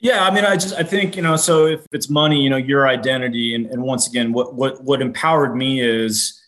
Yeah, 0.00 0.24
I 0.24 0.32
mean, 0.32 0.44
I 0.44 0.54
just 0.54 0.74
I 0.74 0.82
think 0.82 1.16
you 1.16 1.22
know, 1.22 1.36
so 1.36 1.66
if 1.66 1.84
it's 1.92 2.08
money, 2.08 2.42
you 2.42 2.50
know, 2.50 2.56
your 2.56 2.86
identity, 2.86 3.54
and, 3.54 3.66
and 3.66 3.82
once 3.82 4.08
again, 4.08 4.32
what 4.32 4.54
what 4.54 4.82
what 4.84 5.02
empowered 5.02 5.56
me 5.56 5.80
is 5.80 6.38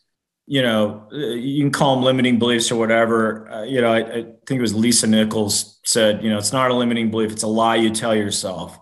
you 0.51 0.63
know, 0.63 1.07
you 1.13 1.63
can 1.63 1.71
call 1.71 1.95
them 1.95 2.05
limiting 2.05 2.37
beliefs 2.37 2.73
or 2.73 2.75
whatever. 2.77 3.49
Uh, 3.49 3.63
you 3.63 3.81
know, 3.81 3.93
I, 3.93 3.99
I, 3.99 4.23
think 4.23 4.59
it 4.59 4.61
was 4.61 4.75
Lisa 4.75 5.07
Nichols 5.07 5.79
said, 5.85 6.25
you 6.25 6.29
know, 6.29 6.39
it's 6.39 6.53
not 6.53 6.73
a 6.73 6.75
limiting 6.75 7.09
belief, 7.09 7.31
it's 7.31 7.45
a 7.45 7.47
lie 7.47 7.77
you 7.77 7.89
tell 7.89 8.17
yourself. 8.17 8.77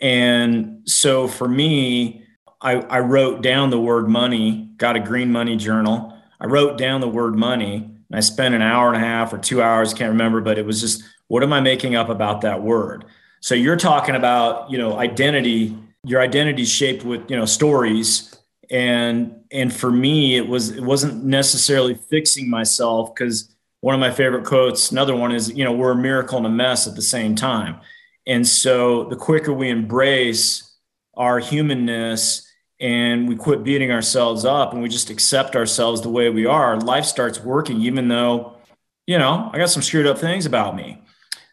And 0.00 0.88
so 0.88 1.28
for 1.28 1.46
me, 1.46 2.24
I, 2.62 2.76
I 2.76 3.00
wrote 3.00 3.42
down 3.42 3.68
the 3.68 3.78
word 3.78 4.08
money, 4.08 4.70
got 4.78 4.96
a 4.96 5.00
green 5.00 5.30
money 5.30 5.54
journal. 5.54 6.16
I 6.40 6.46
wrote 6.46 6.78
down 6.78 7.02
the 7.02 7.08
word 7.08 7.34
money 7.36 7.74
and 7.76 8.16
I 8.16 8.20
spent 8.20 8.54
an 8.54 8.62
hour 8.62 8.88
and 8.88 8.96
a 8.96 9.06
half 9.06 9.34
or 9.34 9.38
two 9.38 9.60
hours, 9.60 9.92
can't 9.92 10.12
remember, 10.12 10.40
but 10.40 10.56
it 10.56 10.64
was 10.64 10.80
just, 10.80 11.02
what 11.28 11.42
am 11.42 11.52
I 11.52 11.60
making 11.60 11.94
up 11.94 12.08
about 12.08 12.40
that 12.40 12.62
word? 12.62 13.04
So 13.42 13.56
you're 13.56 13.76
talking 13.76 14.14
about, 14.14 14.70
you 14.70 14.78
know, 14.78 14.96
identity, 14.96 15.76
your 16.04 16.20
identity 16.20 16.62
is 16.62 16.70
shaped 16.70 17.04
with, 17.04 17.28
you 17.28 17.36
know, 17.36 17.44
stories. 17.44 18.34
And 18.70 19.34
and 19.50 19.74
for 19.74 19.90
me 19.90 20.36
it 20.36 20.48
was 20.48 20.70
it 20.70 20.82
wasn't 20.82 21.24
necessarily 21.24 21.94
fixing 21.94 22.48
myself 22.48 23.14
because 23.14 23.54
one 23.80 23.94
of 23.94 24.00
my 24.00 24.10
favorite 24.10 24.46
quotes 24.46 24.92
another 24.92 25.14
one 25.14 25.32
is 25.32 25.52
you 25.52 25.62
know 25.62 25.72
we're 25.72 25.90
a 25.90 25.96
miracle 25.96 26.38
and 26.38 26.46
a 26.46 26.50
mess 26.50 26.86
at 26.86 26.94
the 26.94 27.02
same 27.02 27.34
time. 27.34 27.80
And 28.26 28.46
so 28.46 29.04
the 29.04 29.16
quicker 29.16 29.52
we 29.52 29.68
embrace 29.68 30.72
our 31.14 31.38
humanness 31.38 32.48
and 32.80 33.28
we 33.28 33.36
quit 33.36 33.62
beating 33.62 33.90
ourselves 33.90 34.44
up 34.44 34.72
and 34.72 34.80
we 34.80 34.88
just 34.88 35.10
accept 35.10 35.54
ourselves 35.54 36.00
the 36.00 36.08
way 36.08 36.30
we 36.30 36.46
are 36.46 36.80
life 36.80 37.04
starts 37.04 37.40
working 37.40 37.82
even 37.82 38.08
though 38.08 38.56
you 39.06 39.18
know 39.18 39.50
i 39.52 39.58
got 39.58 39.68
some 39.68 39.82
screwed 39.82 40.06
up 40.06 40.18
things 40.18 40.46
about 40.46 40.76
me. 40.76 41.02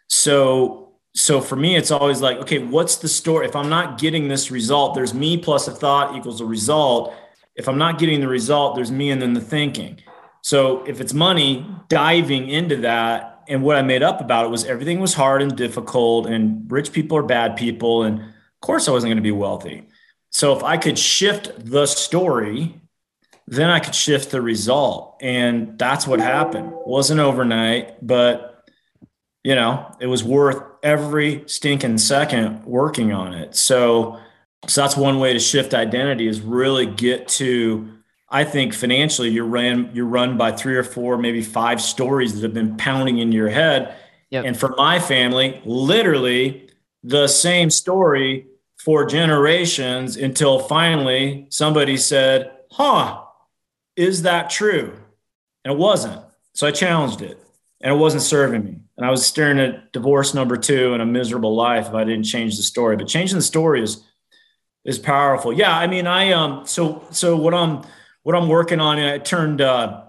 So 0.07 0.88
so 1.19 1.41
for 1.41 1.57
me, 1.57 1.75
it's 1.75 1.91
always 1.91 2.21
like, 2.21 2.37
okay, 2.37 2.59
what's 2.59 2.95
the 2.95 3.09
story? 3.09 3.45
If 3.45 3.53
I'm 3.53 3.67
not 3.67 3.99
getting 3.99 4.29
this 4.29 4.51
result, 4.51 4.95
there's 4.95 5.13
me 5.13 5.35
plus 5.35 5.67
a 5.67 5.71
thought 5.71 6.15
equals 6.15 6.39
a 6.39 6.45
result. 6.45 7.13
If 7.55 7.67
I'm 7.67 7.77
not 7.77 7.99
getting 7.99 8.21
the 8.21 8.29
result, 8.29 8.77
there's 8.77 8.89
me 8.89 9.11
and 9.11 9.21
then 9.21 9.33
the 9.33 9.41
thinking. 9.41 10.01
So 10.43 10.81
if 10.85 11.01
it's 11.01 11.13
money, 11.13 11.69
diving 11.89 12.47
into 12.47 12.77
that, 12.77 13.43
and 13.49 13.63
what 13.63 13.75
I 13.75 13.81
made 13.81 14.01
up 14.01 14.21
about 14.21 14.45
it 14.45 14.49
was 14.49 14.63
everything 14.63 15.01
was 15.01 15.13
hard 15.13 15.41
and 15.41 15.57
difficult, 15.57 16.25
and 16.25 16.71
rich 16.71 16.93
people 16.93 17.17
are 17.17 17.23
bad 17.23 17.57
people. 17.57 18.03
And 18.03 18.21
of 18.21 18.61
course, 18.61 18.87
I 18.87 18.91
wasn't 18.91 19.09
going 19.09 19.17
to 19.17 19.21
be 19.21 19.31
wealthy. 19.31 19.89
So 20.29 20.55
if 20.55 20.63
I 20.63 20.77
could 20.77 20.97
shift 20.97 21.51
the 21.65 21.85
story, 21.85 22.79
then 23.45 23.69
I 23.69 23.79
could 23.79 23.95
shift 23.95 24.31
the 24.31 24.41
result. 24.41 25.17
And 25.21 25.77
that's 25.77 26.07
what 26.07 26.21
happened. 26.21 26.67
It 26.69 26.87
wasn't 26.87 27.19
overnight, 27.19 28.07
but 28.07 28.63
you 29.43 29.55
know, 29.55 29.93
it 29.99 30.07
was 30.07 30.23
worth 30.23 30.63
every 30.83 31.43
stinking 31.47 31.97
second 31.97 32.63
working 32.65 33.11
on 33.11 33.33
it. 33.33 33.55
So, 33.55 34.19
so 34.67 34.81
that's 34.81 34.97
one 34.97 35.19
way 35.19 35.33
to 35.33 35.39
shift 35.39 35.73
identity 35.73 36.27
is 36.27 36.41
really 36.41 36.85
get 36.85 37.27
to. 37.29 37.89
I 38.29 38.43
think 38.43 38.73
financially, 38.73 39.29
you're 39.29 39.45
ran 39.45 39.89
you're 39.93 40.05
run 40.05 40.37
by 40.37 40.51
three 40.51 40.75
or 40.75 40.83
four, 40.83 41.17
maybe 41.17 41.41
five 41.41 41.81
stories 41.81 42.33
that 42.35 42.43
have 42.43 42.53
been 42.53 42.77
pounding 42.77 43.17
in 43.17 43.31
your 43.31 43.49
head. 43.49 43.95
Yep. 44.29 44.45
And 44.45 44.59
for 44.59 44.75
my 44.77 44.99
family, 44.99 45.59
literally 45.65 46.69
the 47.03 47.27
same 47.27 47.71
story 47.71 48.45
for 48.77 49.05
generations 49.05 50.15
until 50.15 50.59
finally 50.59 51.47
somebody 51.49 51.97
said, 51.97 52.51
"Huh, 52.71 53.21
is 53.95 54.21
that 54.21 54.49
true?" 54.49 54.93
And 55.65 55.73
it 55.73 55.77
wasn't. 55.77 56.21
So 56.53 56.67
I 56.67 56.71
challenged 56.71 57.21
it, 57.21 57.41
and 57.81 57.93
it 57.93 57.97
wasn't 57.97 58.21
serving 58.23 58.63
me 58.63 58.79
and 58.99 59.05
I 59.05 59.11
was 59.11 59.25
staring 59.25 59.59
at 59.61 59.93
divorce 59.93 60.33
number 60.33 60.57
two 60.57 60.91
and 60.91 61.01
a 61.01 61.05
miserable 61.05 61.55
life 61.55 61.87
if 61.87 61.93
I 61.93 62.03
didn't 62.03 62.25
change 62.25 62.57
the 62.57 62.63
story. 62.63 62.97
But 62.97 63.07
changing 63.07 63.37
the 63.37 63.41
story 63.41 63.81
is 63.81 64.03
is 64.83 64.99
powerful. 64.99 65.53
Yeah, 65.53 65.73
I 65.73 65.87
mean, 65.87 66.05
I 66.05 66.33
um, 66.33 66.67
so 66.67 67.07
so 67.09 67.37
what 67.37 67.53
I'm 67.53 67.83
what 68.23 68.35
I'm 68.35 68.49
working 68.49 68.81
on. 68.81 68.99
I 68.99 69.17
turned 69.17 69.61
uh, 69.61 70.03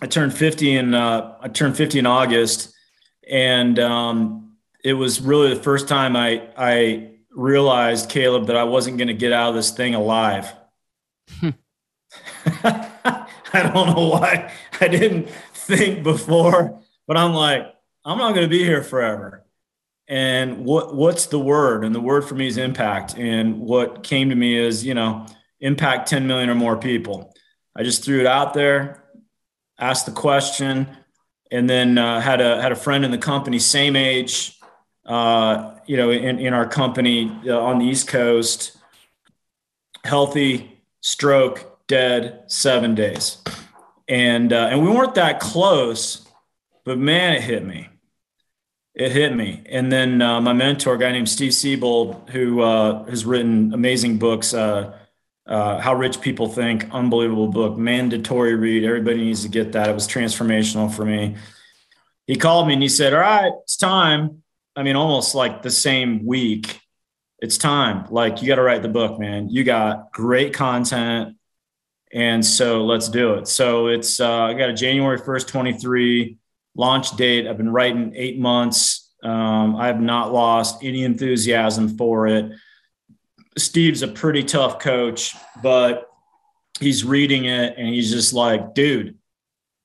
I 0.00 0.06
turned 0.06 0.34
50 0.34 0.76
in 0.76 0.94
uh, 0.94 1.34
I 1.40 1.48
turned 1.48 1.76
50 1.76 1.98
in 1.98 2.06
August, 2.06 2.72
and 3.28 3.76
um, 3.80 4.52
it 4.84 4.92
was 4.92 5.20
really 5.20 5.52
the 5.52 5.60
first 5.60 5.88
time 5.88 6.14
I 6.14 6.48
I 6.56 7.14
realized 7.32 8.08
Caleb 8.08 8.46
that 8.46 8.56
I 8.56 8.62
wasn't 8.62 8.98
going 8.98 9.08
to 9.08 9.14
get 9.14 9.32
out 9.32 9.48
of 9.48 9.56
this 9.56 9.72
thing 9.72 9.96
alive. 9.96 10.52
I 12.62 13.26
don't 13.52 13.96
know 13.96 14.08
why 14.10 14.52
I 14.80 14.86
didn't 14.86 15.28
think 15.54 16.04
before, 16.04 16.80
but 17.08 17.16
I'm 17.16 17.34
like, 17.34 17.71
I'm 18.04 18.18
not 18.18 18.34
going 18.34 18.46
to 18.46 18.50
be 18.50 18.64
here 18.64 18.82
forever. 18.82 19.44
And 20.08 20.64
what 20.64 20.94
what's 20.94 21.26
the 21.26 21.38
word? 21.38 21.84
And 21.84 21.94
the 21.94 22.00
word 22.00 22.24
for 22.24 22.34
me 22.34 22.46
is 22.46 22.58
impact. 22.58 23.16
And 23.16 23.60
what 23.60 24.02
came 24.02 24.30
to 24.30 24.34
me 24.34 24.56
is, 24.58 24.84
you 24.84 24.94
know, 24.94 25.26
impact 25.60 26.08
10 26.08 26.26
million 26.26 26.50
or 26.50 26.54
more 26.54 26.76
people. 26.76 27.32
I 27.76 27.84
just 27.84 28.04
threw 28.04 28.20
it 28.20 28.26
out 28.26 28.52
there, 28.52 29.04
asked 29.78 30.06
the 30.06 30.12
question, 30.12 30.88
and 31.50 31.70
then 31.70 31.96
uh, 31.96 32.20
had 32.20 32.40
a 32.40 32.60
had 32.60 32.72
a 32.72 32.76
friend 32.76 33.04
in 33.04 33.10
the 33.10 33.18
company, 33.18 33.58
same 33.58 33.94
age, 33.94 34.58
uh, 35.06 35.76
you 35.86 35.96
know, 35.96 36.10
in, 36.10 36.38
in 36.38 36.52
our 36.52 36.68
company 36.68 37.34
uh, 37.46 37.58
on 37.58 37.78
the 37.78 37.86
East 37.86 38.08
Coast, 38.08 38.76
healthy, 40.04 40.82
stroke, 41.00 41.78
dead, 41.86 42.42
seven 42.48 42.94
days, 42.94 43.38
and 44.08 44.52
uh, 44.52 44.68
and 44.70 44.82
we 44.82 44.90
weren't 44.90 45.14
that 45.14 45.40
close, 45.40 46.26
but 46.84 46.98
man, 46.98 47.34
it 47.34 47.42
hit 47.42 47.64
me 47.64 47.88
it 48.94 49.12
hit 49.12 49.34
me. 49.34 49.62
And 49.66 49.90
then 49.90 50.20
uh, 50.20 50.40
my 50.40 50.52
mentor, 50.52 50.94
a 50.94 50.98
guy 50.98 51.12
named 51.12 51.28
Steve 51.28 51.54
Siebold, 51.54 52.30
who 52.30 52.60
uh, 52.60 53.04
has 53.04 53.24
written 53.24 53.72
amazing 53.72 54.18
books, 54.18 54.52
uh, 54.52 54.98
uh, 55.46 55.80
How 55.80 55.94
Rich 55.94 56.20
People 56.20 56.48
Think, 56.48 56.88
unbelievable 56.92 57.48
book, 57.48 57.76
mandatory 57.78 58.54
read. 58.54 58.84
Everybody 58.84 59.18
needs 59.18 59.42
to 59.42 59.48
get 59.48 59.72
that. 59.72 59.88
It 59.88 59.94
was 59.94 60.06
transformational 60.06 60.94
for 60.94 61.04
me. 61.04 61.36
he 62.26 62.36
called 62.36 62.68
me 62.68 62.74
and 62.74 62.82
he 62.82 62.88
said, 62.88 63.14
All 63.14 63.20
right, 63.20 63.52
it's 63.62 63.76
time. 63.76 64.42
I 64.76 64.82
mean, 64.82 64.96
almost 64.96 65.34
like 65.34 65.62
the 65.62 65.70
same 65.70 66.24
week. 66.26 66.78
It's 67.38 67.58
time. 67.58 68.06
Like, 68.10 68.40
you 68.40 68.48
got 68.48 68.54
to 68.54 68.62
write 68.62 68.82
the 68.82 68.88
book, 68.88 69.18
man. 69.18 69.48
You 69.48 69.64
got 69.64 70.12
great 70.12 70.54
content. 70.54 71.36
And 72.12 72.44
so 72.44 72.84
let's 72.84 73.08
do 73.08 73.34
it. 73.34 73.48
So 73.48 73.88
it's, 73.88 74.20
uh, 74.20 74.42
I 74.42 74.54
got 74.54 74.68
a 74.68 74.74
January 74.74 75.18
1st, 75.18 75.48
23 75.48 76.36
launch 76.74 77.16
date. 77.16 77.46
I've 77.46 77.56
been 77.56 77.72
writing 77.72 78.12
eight 78.16 78.38
months. 78.38 79.12
Um, 79.22 79.76
I 79.76 79.86
have 79.86 80.00
not 80.00 80.32
lost 80.32 80.82
any 80.82 81.04
enthusiasm 81.04 81.96
for 81.96 82.26
it. 82.26 82.52
Steve's 83.56 84.02
a 84.02 84.08
pretty 84.08 84.42
tough 84.42 84.78
coach, 84.78 85.36
but 85.62 86.08
he's 86.80 87.04
reading 87.04 87.44
it 87.44 87.74
and 87.76 87.88
he's 87.88 88.10
just 88.10 88.32
like, 88.32 88.74
dude, 88.74 89.16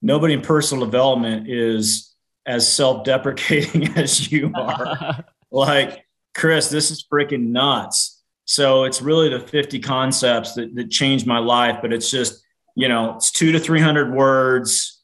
nobody 0.02 0.34
in 0.34 0.42
personal 0.42 0.86
development 0.86 1.50
is 1.50 2.16
as 2.46 2.72
self-deprecating 2.72 3.88
as 3.98 4.32
you 4.32 4.52
are. 4.56 5.26
like, 5.52 6.06
Chris, 6.34 6.70
this 6.70 6.92
is 6.92 7.06
freaking 7.12 7.48
nuts. 7.48 8.22
So 8.46 8.86
it's 8.86 9.02
really 9.02 9.30
the 9.30 9.42
50 9.42 9.80
concepts 9.80 10.54
that, 10.54 10.74
that 10.76 10.90
changed 10.90 11.28
my 11.28 11.40
life, 11.40 11.80
but 11.82 11.92
it's 11.92 12.10
just, 12.10 12.42
you 12.76 12.88
know, 12.88 13.16
it's 13.16 13.32
two 13.32 13.52
to 13.52 13.60
300 13.60 14.14
words, 14.14 14.97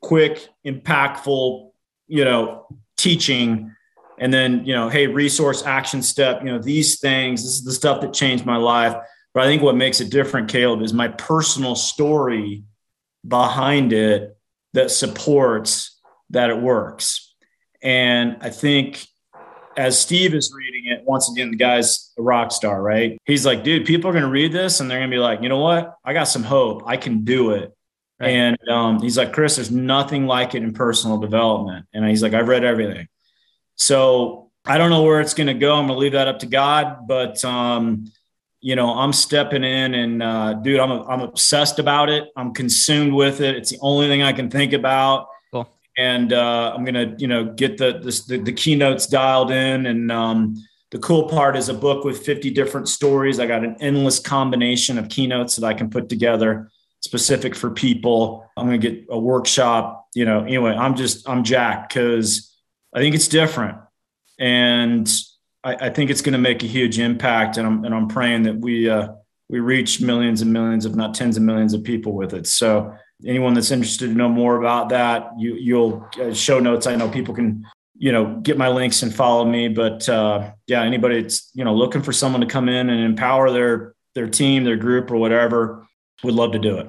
quick, 0.00 0.48
impactful, 0.64 1.70
you 2.06 2.24
know, 2.24 2.66
teaching. 2.96 3.74
And 4.18 4.32
then, 4.32 4.64
you 4.64 4.74
know, 4.74 4.88
hey, 4.88 5.06
resource 5.06 5.64
action 5.64 6.02
step, 6.02 6.40
you 6.42 6.46
know, 6.46 6.58
these 6.58 7.00
things, 7.00 7.42
this 7.42 7.52
is 7.52 7.64
the 7.64 7.72
stuff 7.72 8.00
that 8.00 8.12
changed 8.12 8.44
my 8.44 8.56
life. 8.56 8.96
But 9.34 9.44
I 9.44 9.46
think 9.46 9.62
what 9.62 9.76
makes 9.76 10.00
it 10.00 10.10
different, 10.10 10.48
Caleb, 10.48 10.82
is 10.82 10.92
my 10.92 11.08
personal 11.08 11.76
story 11.76 12.64
behind 13.26 13.92
it 13.92 14.36
that 14.72 14.90
supports 14.90 16.00
that 16.30 16.50
it 16.50 16.58
works. 16.58 17.34
And 17.82 18.38
I 18.40 18.50
think 18.50 19.06
as 19.76 19.98
Steve 19.98 20.34
is 20.34 20.52
reading 20.52 20.90
it, 20.90 21.04
once 21.04 21.30
again, 21.30 21.52
the 21.52 21.56
guy's 21.56 22.12
a 22.18 22.22
rock 22.22 22.50
star, 22.50 22.82
right? 22.82 23.16
He's 23.24 23.46
like, 23.46 23.62
dude, 23.62 23.86
people 23.86 24.10
are 24.10 24.12
going 24.12 24.24
to 24.24 24.30
read 24.30 24.52
this 24.52 24.80
and 24.80 24.90
they're 24.90 24.98
going 24.98 25.10
to 25.10 25.14
be 25.14 25.20
like, 25.20 25.40
you 25.40 25.48
know 25.48 25.60
what? 25.60 25.94
I 26.04 26.12
got 26.12 26.24
some 26.24 26.42
hope. 26.42 26.82
I 26.86 26.96
can 26.96 27.22
do 27.22 27.52
it. 27.52 27.72
Right. 28.20 28.30
And 28.30 28.68
um, 28.68 29.00
he's 29.00 29.16
like, 29.16 29.32
Chris, 29.32 29.56
there's 29.56 29.70
nothing 29.70 30.26
like 30.26 30.54
it 30.54 30.62
in 30.62 30.72
personal 30.72 31.18
development. 31.18 31.86
And 31.92 32.06
he's 32.08 32.22
like, 32.22 32.34
I've 32.34 32.48
read 32.48 32.64
everything. 32.64 33.06
So 33.76 34.50
I 34.66 34.76
don't 34.76 34.90
know 34.90 35.02
where 35.02 35.20
it's 35.20 35.34
going 35.34 35.46
to 35.46 35.54
go. 35.54 35.76
I'm 35.76 35.86
going 35.86 35.96
to 35.96 36.00
leave 36.00 36.12
that 36.12 36.26
up 36.26 36.40
to 36.40 36.46
God. 36.46 37.06
But 37.06 37.44
um, 37.44 38.10
you 38.60 38.74
know, 38.74 38.90
I'm 38.98 39.12
stepping 39.12 39.62
in 39.62 39.94
and, 39.94 40.22
uh, 40.22 40.54
dude, 40.54 40.80
I'm, 40.80 40.90
I'm 40.90 41.20
obsessed 41.20 41.78
about 41.78 42.10
it. 42.10 42.28
I'm 42.36 42.52
consumed 42.52 43.12
with 43.12 43.40
it. 43.40 43.56
It's 43.56 43.70
the 43.70 43.78
only 43.80 44.08
thing 44.08 44.22
I 44.22 44.32
can 44.32 44.50
think 44.50 44.72
about. 44.72 45.28
Cool. 45.52 45.68
And 45.96 46.32
uh, 46.32 46.72
I'm 46.74 46.84
going 46.84 46.94
to, 46.94 47.14
you 47.20 47.28
know, 47.28 47.44
get 47.44 47.78
the, 47.78 48.00
the, 48.26 48.38
the, 48.38 48.52
keynotes 48.52 49.06
dialed 49.06 49.52
in. 49.52 49.86
And 49.86 50.10
um, 50.10 50.56
the 50.90 50.98
cool 50.98 51.28
part 51.28 51.56
is 51.56 51.68
a 51.68 51.74
book 51.74 52.04
with 52.04 52.24
50 52.24 52.50
different 52.50 52.88
stories. 52.88 53.38
I 53.38 53.46
got 53.46 53.62
an 53.62 53.76
endless 53.78 54.18
combination 54.18 54.98
of 54.98 55.08
keynotes 55.08 55.54
that 55.56 55.66
I 55.66 55.74
can 55.74 55.88
put 55.88 56.08
together 56.08 56.68
specific 57.00 57.54
for 57.54 57.70
people. 57.70 58.48
I'm 58.56 58.66
going 58.66 58.80
to 58.80 58.90
get 58.90 59.06
a 59.10 59.18
workshop, 59.18 60.08
you 60.14 60.24
know, 60.24 60.44
anyway, 60.44 60.72
I'm 60.72 60.96
just, 60.96 61.28
I'm 61.28 61.44
jacked 61.44 61.94
because 61.94 62.54
I 62.94 63.00
think 63.00 63.14
it's 63.14 63.28
different. 63.28 63.78
And 64.38 65.08
I, 65.64 65.86
I 65.86 65.90
think 65.90 66.10
it's 66.10 66.22
going 66.22 66.32
to 66.32 66.38
make 66.38 66.62
a 66.62 66.66
huge 66.66 66.98
impact, 66.98 67.56
and 67.56 67.66
I'm 67.66 67.84
and 67.84 67.94
I'm 67.94 68.08
praying 68.08 68.44
that 68.44 68.56
we 68.56 68.88
uh, 68.88 69.08
we 69.48 69.60
reach 69.60 70.00
millions 70.00 70.42
and 70.42 70.52
millions, 70.52 70.86
if 70.86 70.94
not 70.94 71.14
tens 71.14 71.36
of 71.36 71.42
millions, 71.42 71.74
of 71.74 71.82
people 71.82 72.12
with 72.12 72.32
it. 72.34 72.46
So 72.46 72.94
anyone 73.26 73.54
that's 73.54 73.70
interested 73.70 74.08
to 74.08 74.14
know 74.14 74.28
more 74.28 74.56
about 74.56 74.90
that, 74.90 75.30
you 75.38 75.54
you'll 75.54 76.08
uh, 76.20 76.32
show 76.32 76.60
notes. 76.60 76.86
I 76.86 76.96
know 76.96 77.08
people 77.08 77.34
can 77.34 77.66
you 77.96 78.12
know 78.12 78.36
get 78.40 78.56
my 78.56 78.68
links 78.68 79.02
and 79.02 79.14
follow 79.14 79.44
me, 79.44 79.68
but 79.68 80.08
uh, 80.08 80.52
yeah, 80.66 80.82
anybody 80.82 81.22
that's 81.22 81.50
you 81.54 81.64
know 81.64 81.74
looking 81.74 82.02
for 82.02 82.12
someone 82.12 82.40
to 82.40 82.46
come 82.46 82.68
in 82.68 82.88
and 82.88 83.00
empower 83.04 83.50
their 83.50 83.94
their 84.14 84.28
team, 84.28 84.64
their 84.64 84.76
group, 84.76 85.10
or 85.10 85.16
whatever, 85.16 85.87
would 86.22 86.34
love 86.34 86.52
to 86.52 86.58
do 86.58 86.78
it. 86.78 86.88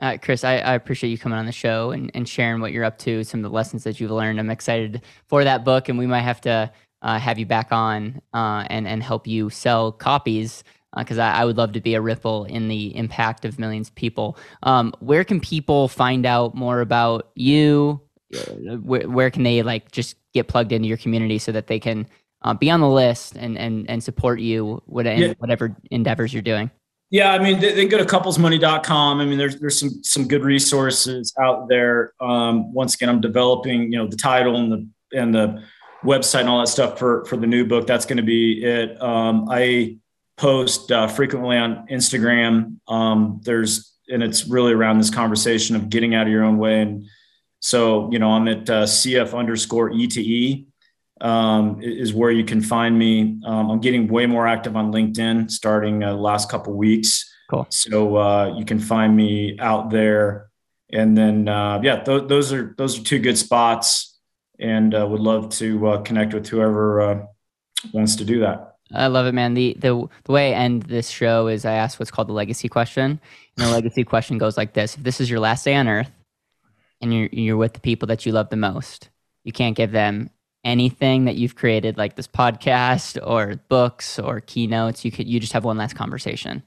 Uh, 0.00 0.18
Chris, 0.20 0.42
I, 0.42 0.54
I, 0.56 0.74
appreciate 0.74 1.10
you 1.10 1.18
coming 1.18 1.38
on 1.38 1.46
the 1.46 1.52
show 1.52 1.92
and, 1.92 2.10
and 2.12 2.28
sharing 2.28 2.60
what 2.60 2.72
you're 2.72 2.84
up 2.84 2.98
to, 2.98 3.22
some 3.22 3.38
of 3.38 3.44
the 3.44 3.54
lessons 3.54 3.84
that 3.84 4.00
you've 4.00 4.10
learned. 4.10 4.40
I'm 4.40 4.50
excited 4.50 5.02
for 5.28 5.44
that 5.44 5.64
book, 5.64 5.88
and 5.88 5.96
we 5.96 6.08
might 6.08 6.22
have 6.22 6.40
to 6.40 6.72
uh, 7.02 7.18
have 7.18 7.38
you 7.38 7.46
back 7.46 7.70
on 7.70 8.20
uh, 8.34 8.64
and 8.68 8.88
and 8.88 9.02
help 9.02 9.28
you 9.28 9.48
sell 9.48 9.92
copies 9.92 10.64
because 10.96 11.18
uh, 11.18 11.22
I, 11.22 11.42
I, 11.42 11.44
would 11.44 11.56
love 11.56 11.72
to 11.72 11.80
be 11.80 11.94
a 11.94 12.00
ripple 12.00 12.44
in 12.44 12.68
the 12.68 12.96
impact 12.96 13.44
of 13.44 13.58
millions 13.58 13.88
of 13.88 13.94
people. 13.94 14.36
Um, 14.64 14.92
where 15.00 15.24
can 15.24 15.40
people 15.40 15.88
find 15.88 16.26
out 16.26 16.54
more 16.54 16.80
about 16.80 17.30
you? 17.34 18.00
Uh, 18.34 18.76
where, 18.76 19.08
where 19.08 19.30
can 19.30 19.42
they 19.42 19.62
like 19.62 19.90
just 19.92 20.16
get 20.34 20.48
plugged 20.48 20.72
into 20.72 20.88
your 20.88 20.96
community 20.96 21.38
so 21.38 21.52
that 21.52 21.66
they 21.68 21.78
can 21.78 22.06
uh, 22.42 22.54
be 22.54 22.70
on 22.70 22.80
the 22.80 22.88
list 22.88 23.36
and 23.36 23.56
and 23.56 23.88
and 23.88 24.02
support 24.02 24.40
you 24.40 24.82
yeah. 24.88 25.34
whatever 25.38 25.76
endeavors 25.90 26.32
you're 26.32 26.42
doing? 26.42 26.70
Yeah, 27.12 27.32
I 27.32 27.38
mean, 27.40 27.60
they, 27.60 27.74
they 27.74 27.86
go 27.86 27.98
to 27.98 28.06
couplesmoney.com. 28.06 29.20
I 29.20 29.24
mean, 29.26 29.36
there's 29.36 29.60
there's 29.60 29.78
some 29.78 30.02
some 30.02 30.26
good 30.26 30.42
resources 30.42 31.34
out 31.38 31.68
there. 31.68 32.14
Um, 32.20 32.72
once 32.72 32.94
again, 32.94 33.10
I'm 33.10 33.20
developing, 33.20 33.92
you 33.92 33.98
know, 33.98 34.06
the 34.06 34.16
title 34.16 34.56
and 34.56 34.72
the 34.72 34.88
and 35.12 35.34
the 35.34 35.62
website 36.02 36.40
and 36.40 36.48
all 36.48 36.60
that 36.60 36.68
stuff 36.68 36.98
for 36.98 37.26
for 37.26 37.36
the 37.36 37.46
new 37.46 37.66
book. 37.66 37.86
That's 37.86 38.06
going 38.06 38.16
to 38.16 38.22
be 38.22 38.64
it. 38.64 39.00
Um, 39.02 39.46
I 39.50 39.98
post 40.38 40.90
uh, 40.90 41.06
frequently 41.06 41.58
on 41.58 41.86
Instagram. 41.88 42.78
Um, 42.88 43.42
there's 43.44 43.92
and 44.08 44.22
it's 44.22 44.48
really 44.48 44.72
around 44.72 44.96
this 44.96 45.10
conversation 45.10 45.76
of 45.76 45.90
getting 45.90 46.14
out 46.14 46.26
of 46.26 46.32
your 46.32 46.44
own 46.44 46.56
way. 46.56 46.80
And 46.80 47.04
so, 47.60 48.10
you 48.10 48.18
know, 48.18 48.30
I'm 48.30 48.48
at 48.48 48.70
uh, 48.70 48.84
CF 48.84 49.36
underscore 49.38 49.90
E 49.90 50.06
to 50.06 50.22
E 50.22 50.66
um, 51.22 51.80
is 51.80 52.12
where 52.12 52.30
you 52.30 52.44
can 52.44 52.60
find 52.60 52.98
me. 52.98 53.38
Um, 53.46 53.70
I'm 53.70 53.80
getting 53.80 54.08
way 54.08 54.26
more 54.26 54.46
active 54.46 54.76
on 54.76 54.92
LinkedIn 54.92 55.50
starting 55.50 56.02
uh, 56.02 56.14
last 56.14 56.50
couple 56.50 56.74
weeks. 56.74 57.32
Cool. 57.48 57.66
So 57.70 58.16
uh, 58.16 58.54
you 58.58 58.64
can 58.64 58.80
find 58.80 59.16
me 59.16 59.56
out 59.58 59.90
there. 59.90 60.50
And 60.92 61.16
then, 61.16 61.48
uh, 61.48 61.80
yeah, 61.82 62.02
th- 62.02 62.28
those 62.28 62.52
are 62.52 62.74
those 62.76 62.98
are 62.98 63.02
two 63.02 63.18
good 63.18 63.38
spots 63.38 64.18
and 64.58 64.94
uh, 64.94 65.06
would 65.06 65.20
love 65.20 65.48
to 65.50 65.86
uh, 65.88 66.02
connect 66.02 66.34
with 66.34 66.46
whoever 66.48 67.00
uh, 67.00 67.26
wants 67.92 68.16
to 68.16 68.24
do 68.24 68.40
that. 68.40 68.76
I 68.94 69.06
love 69.06 69.26
it, 69.26 69.32
man. 69.32 69.54
The, 69.54 69.74
the 69.78 70.06
the 70.24 70.32
way 70.32 70.52
I 70.52 70.58
end 70.58 70.82
this 70.82 71.08
show 71.08 71.46
is 71.46 71.64
I 71.64 71.72
ask 71.72 71.98
what's 71.98 72.10
called 72.10 72.28
the 72.28 72.34
legacy 72.34 72.68
question, 72.68 73.18
and 73.56 73.66
the 73.66 73.70
legacy 73.70 74.04
question 74.12 74.36
goes 74.36 74.58
like 74.58 74.74
this: 74.74 74.96
If 74.96 75.02
this 75.02 75.18
is 75.18 75.30
your 75.30 75.40
last 75.40 75.64
day 75.64 75.74
on 75.76 75.88
Earth, 75.88 76.10
and 77.00 77.14
you're 77.14 77.28
you're 77.32 77.56
with 77.56 77.72
the 77.72 77.80
people 77.80 78.06
that 78.08 78.26
you 78.26 78.32
love 78.32 78.50
the 78.50 78.56
most, 78.56 79.08
you 79.44 79.52
can't 79.52 79.76
give 79.76 79.92
them 79.92 80.28
anything 80.64 81.24
that 81.24 81.36
you've 81.36 81.56
created, 81.56 81.96
like 81.96 82.16
this 82.16 82.28
podcast 82.28 83.18
or 83.26 83.56
books 83.68 84.18
or 84.18 84.40
keynotes. 84.40 85.04
You 85.04 85.10
could 85.10 85.28
you 85.28 85.40
just 85.40 85.52
have 85.52 85.64
one 85.64 85.76
last 85.76 85.94
conversation. 85.94 86.62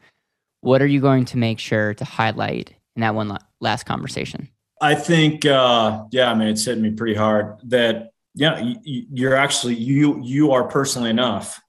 What 0.61 0.81
are 0.81 0.87
you 0.87 0.99
going 0.99 1.25
to 1.25 1.37
make 1.37 1.59
sure 1.59 1.93
to 1.93 2.05
highlight 2.05 2.73
in 2.95 3.01
that 3.01 3.15
one 3.15 3.37
last 3.61 3.85
conversation? 3.85 4.49
I 4.81 4.95
think, 4.95 5.45
uh, 5.45 6.05
yeah, 6.11 6.29
I 6.29 6.35
mean, 6.35 6.49
it's 6.49 6.65
hitting 6.65 6.83
me 6.83 6.91
pretty 6.91 7.15
hard 7.15 7.57
that, 7.65 8.11
yeah, 8.33 8.59
you, 8.83 9.05
you're 9.13 9.35
actually, 9.35 9.75
you, 9.75 10.21
you 10.21 10.51
are 10.51 10.65
personally 10.67 11.09
enough. 11.09 11.61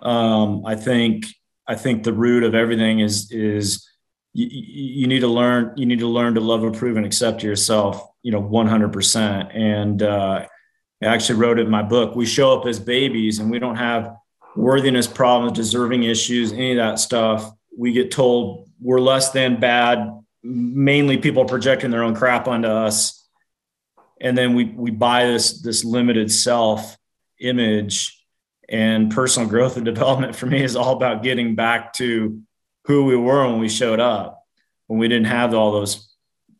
Um, 0.00 0.66
I 0.66 0.74
think, 0.74 1.26
I 1.66 1.74
think 1.74 2.02
the 2.02 2.12
root 2.12 2.42
of 2.42 2.54
everything 2.54 3.00
is, 3.00 3.30
is 3.30 3.88
you, 4.34 4.48
you 4.50 5.06
need 5.06 5.20
to 5.20 5.28
learn, 5.28 5.72
you 5.76 5.86
need 5.86 6.00
to 6.00 6.08
learn 6.08 6.34
to 6.34 6.40
love, 6.40 6.64
approve, 6.64 6.96
and 6.96 7.06
accept 7.06 7.42
yourself, 7.42 8.06
you 8.22 8.32
know, 8.32 8.42
100%. 8.42 9.56
And, 9.56 10.02
uh, 10.02 10.46
I 11.04 11.14
actually 11.14 11.38
wrote 11.38 11.58
it 11.58 11.66
in 11.66 11.70
my 11.70 11.82
book. 11.82 12.14
We 12.14 12.26
show 12.26 12.58
up 12.58 12.66
as 12.66 12.78
babies 12.78 13.38
and 13.38 13.50
we 13.50 13.58
don't 13.58 13.76
have 13.76 14.16
worthiness 14.54 15.06
problems, 15.06 15.56
deserving 15.56 16.04
issues, 16.04 16.52
any 16.52 16.72
of 16.72 16.76
that 16.76 16.98
stuff. 16.98 17.50
We 17.76 17.92
get 17.92 18.10
told 18.10 18.68
we're 18.80 19.00
less 19.00 19.30
than 19.30 19.58
bad, 19.58 20.12
mainly 20.42 21.16
people 21.16 21.44
projecting 21.44 21.90
their 21.90 22.02
own 22.02 22.14
crap 22.14 22.48
onto 22.48 22.68
us 22.68 23.22
and 24.22 24.38
then 24.38 24.54
we 24.54 24.64
we 24.64 24.90
buy 24.90 25.26
this 25.26 25.60
this 25.60 25.84
limited 25.84 26.32
self 26.32 26.96
image 27.40 28.24
and 28.68 29.10
personal 29.10 29.48
growth 29.48 29.76
and 29.76 29.84
development 29.94 30.34
for 30.34 30.46
me 30.46 30.62
is 30.62 30.76
all 30.76 30.96
about 30.96 31.22
getting 31.22 31.54
back 31.54 31.92
to 31.94 32.40
who 32.86 33.04
we 33.04 33.16
were 33.16 33.46
when 33.46 33.58
we 33.58 33.68
showed 33.68 34.00
up 34.00 34.42
when 34.86 34.98
we 34.98 35.08
didn't 35.08 35.26
have 35.26 35.52
all 35.52 35.72
those 35.72 36.08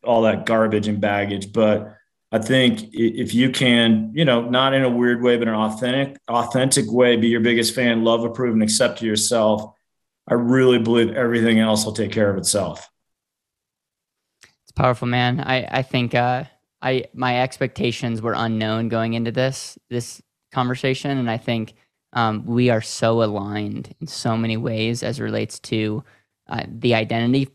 all 0.03 0.23
that 0.23 0.45
garbage 0.45 0.87
and 0.87 1.01
baggage 1.01 1.51
but 1.51 1.95
i 2.33 2.39
think 2.39 2.89
if 2.91 3.33
you 3.33 3.49
can 3.49 4.11
you 4.13 4.25
know 4.25 4.41
not 4.49 4.73
in 4.73 4.83
a 4.83 4.89
weird 4.89 5.21
way 5.21 5.37
but 5.37 5.47
an 5.47 5.53
authentic 5.53 6.17
authentic 6.27 6.91
way 6.91 7.15
be 7.15 7.29
your 7.29 7.39
biggest 7.39 7.73
fan 7.73 8.03
love 8.03 8.25
approve 8.25 8.53
and 8.53 8.63
accept 8.63 9.01
yourself 9.01 9.73
i 10.27 10.33
really 10.33 10.79
believe 10.79 11.09
everything 11.15 11.59
else 11.59 11.85
will 11.85 11.93
take 11.93 12.11
care 12.11 12.29
of 12.29 12.37
itself 12.37 12.89
It's 14.63 14.71
powerful, 14.71 15.07
man. 15.07 15.39
I 15.39 15.79
I 15.79 15.81
think 15.83 16.15
uh, 16.15 16.45
I 16.81 17.05
my 17.13 17.41
expectations 17.41 18.21
were 18.21 18.33
unknown 18.35 18.89
going 18.89 19.13
into 19.13 19.31
this 19.31 19.77
this 19.89 20.21
conversation, 20.51 21.17
and 21.17 21.29
I 21.29 21.37
think 21.37 21.73
um, 22.13 22.45
we 22.45 22.69
are 22.69 22.81
so 22.81 23.23
aligned 23.23 23.93
in 23.99 24.07
so 24.07 24.37
many 24.37 24.57
ways 24.57 25.03
as 25.03 25.19
relates 25.19 25.59
to 25.59 26.03
uh, 26.47 26.63
the 26.67 26.95
identity 26.95 27.49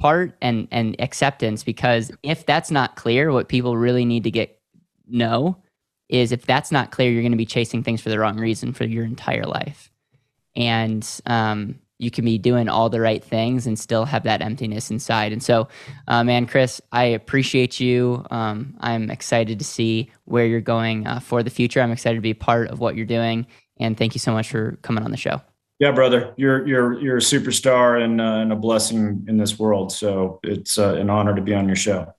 part 0.00 0.36
and 0.42 0.66
and 0.72 0.96
acceptance. 0.98 1.62
Because 1.62 2.10
if 2.24 2.44
that's 2.44 2.72
not 2.72 2.96
clear, 2.96 3.30
what 3.30 3.48
people 3.48 3.76
really 3.76 4.04
need 4.04 4.24
to 4.24 4.30
get 4.32 4.60
know 5.06 5.56
is 6.08 6.32
if 6.32 6.44
that's 6.44 6.72
not 6.72 6.90
clear, 6.90 7.10
you're 7.12 7.22
going 7.22 7.30
to 7.30 7.38
be 7.38 7.46
chasing 7.46 7.84
things 7.84 8.00
for 8.00 8.08
the 8.08 8.18
wrong 8.18 8.38
reason 8.38 8.72
for 8.72 8.84
your 8.84 9.04
entire 9.04 9.44
life. 9.44 9.92
And 10.56 11.08
um, 11.26 11.78
you 11.98 12.10
can 12.10 12.24
be 12.24 12.38
doing 12.38 12.68
all 12.68 12.88
the 12.88 13.00
right 13.00 13.22
things 13.22 13.66
and 13.66 13.78
still 13.78 14.04
have 14.06 14.24
that 14.24 14.42
emptiness 14.42 14.90
inside. 14.90 15.32
And 15.32 15.42
so, 15.42 15.68
uh, 16.08 16.24
man, 16.24 16.46
Chris, 16.46 16.80
I 16.90 17.04
appreciate 17.04 17.78
you. 17.78 18.24
Um, 18.30 18.74
I'm 18.80 19.10
excited 19.10 19.58
to 19.58 19.64
see 19.64 20.10
where 20.24 20.46
you're 20.46 20.60
going 20.60 21.06
uh, 21.06 21.20
for 21.20 21.42
the 21.42 21.50
future. 21.50 21.80
I'm 21.80 21.92
excited 21.92 22.16
to 22.16 22.22
be 22.22 22.34
part 22.34 22.70
of 22.70 22.80
what 22.80 22.96
you're 22.96 23.06
doing. 23.06 23.46
And 23.78 23.96
thank 23.96 24.14
you 24.14 24.18
so 24.18 24.32
much 24.32 24.50
for 24.50 24.78
coming 24.82 25.04
on 25.04 25.10
the 25.10 25.16
show. 25.16 25.40
Yeah, 25.80 25.92
brother, 25.92 26.34
you're 26.36 26.66
you're 26.68 27.00
you're 27.00 27.16
a 27.16 27.20
superstar 27.20 28.04
and, 28.04 28.20
uh, 28.20 28.24
and 28.24 28.52
a 28.52 28.56
blessing 28.56 29.24
in 29.26 29.38
this 29.38 29.58
world. 29.58 29.90
So 29.90 30.38
it's 30.42 30.78
uh, 30.78 30.96
an 30.96 31.08
honor 31.08 31.34
to 31.34 31.40
be 31.40 31.54
on 31.54 31.66
your 31.66 31.74
show. 31.74 32.12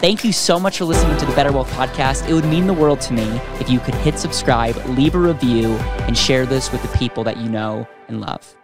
Thank 0.00 0.24
you 0.24 0.32
so 0.32 0.58
much 0.58 0.78
for 0.78 0.86
listening 0.86 1.18
to 1.18 1.26
the 1.26 1.32
Better 1.32 1.52
Wealth 1.52 1.70
Podcast. 1.72 2.26
It 2.26 2.32
would 2.32 2.46
mean 2.46 2.66
the 2.66 2.72
world 2.72 3.02
to 3.02 3.12
me 3.12 3.26
if 3.60 3.68
you 3.68 3.80
could 3.80 3.96
hit 3.96 4.18
subscribe, 4.18 4.76
leave 4.86 5.14
a 5.14 5.18
review, 5.18 5.66
and 6.06 6.16
share 6.16 6.46
this 6.46 6.72
with 6.72 6.80
the 6.80 6.96
people 6.96 7.24
that 7.24 7.36
you 7.36 7.50
know 7.50 7.86
and 8.06 8.22
love. 8.22 8.57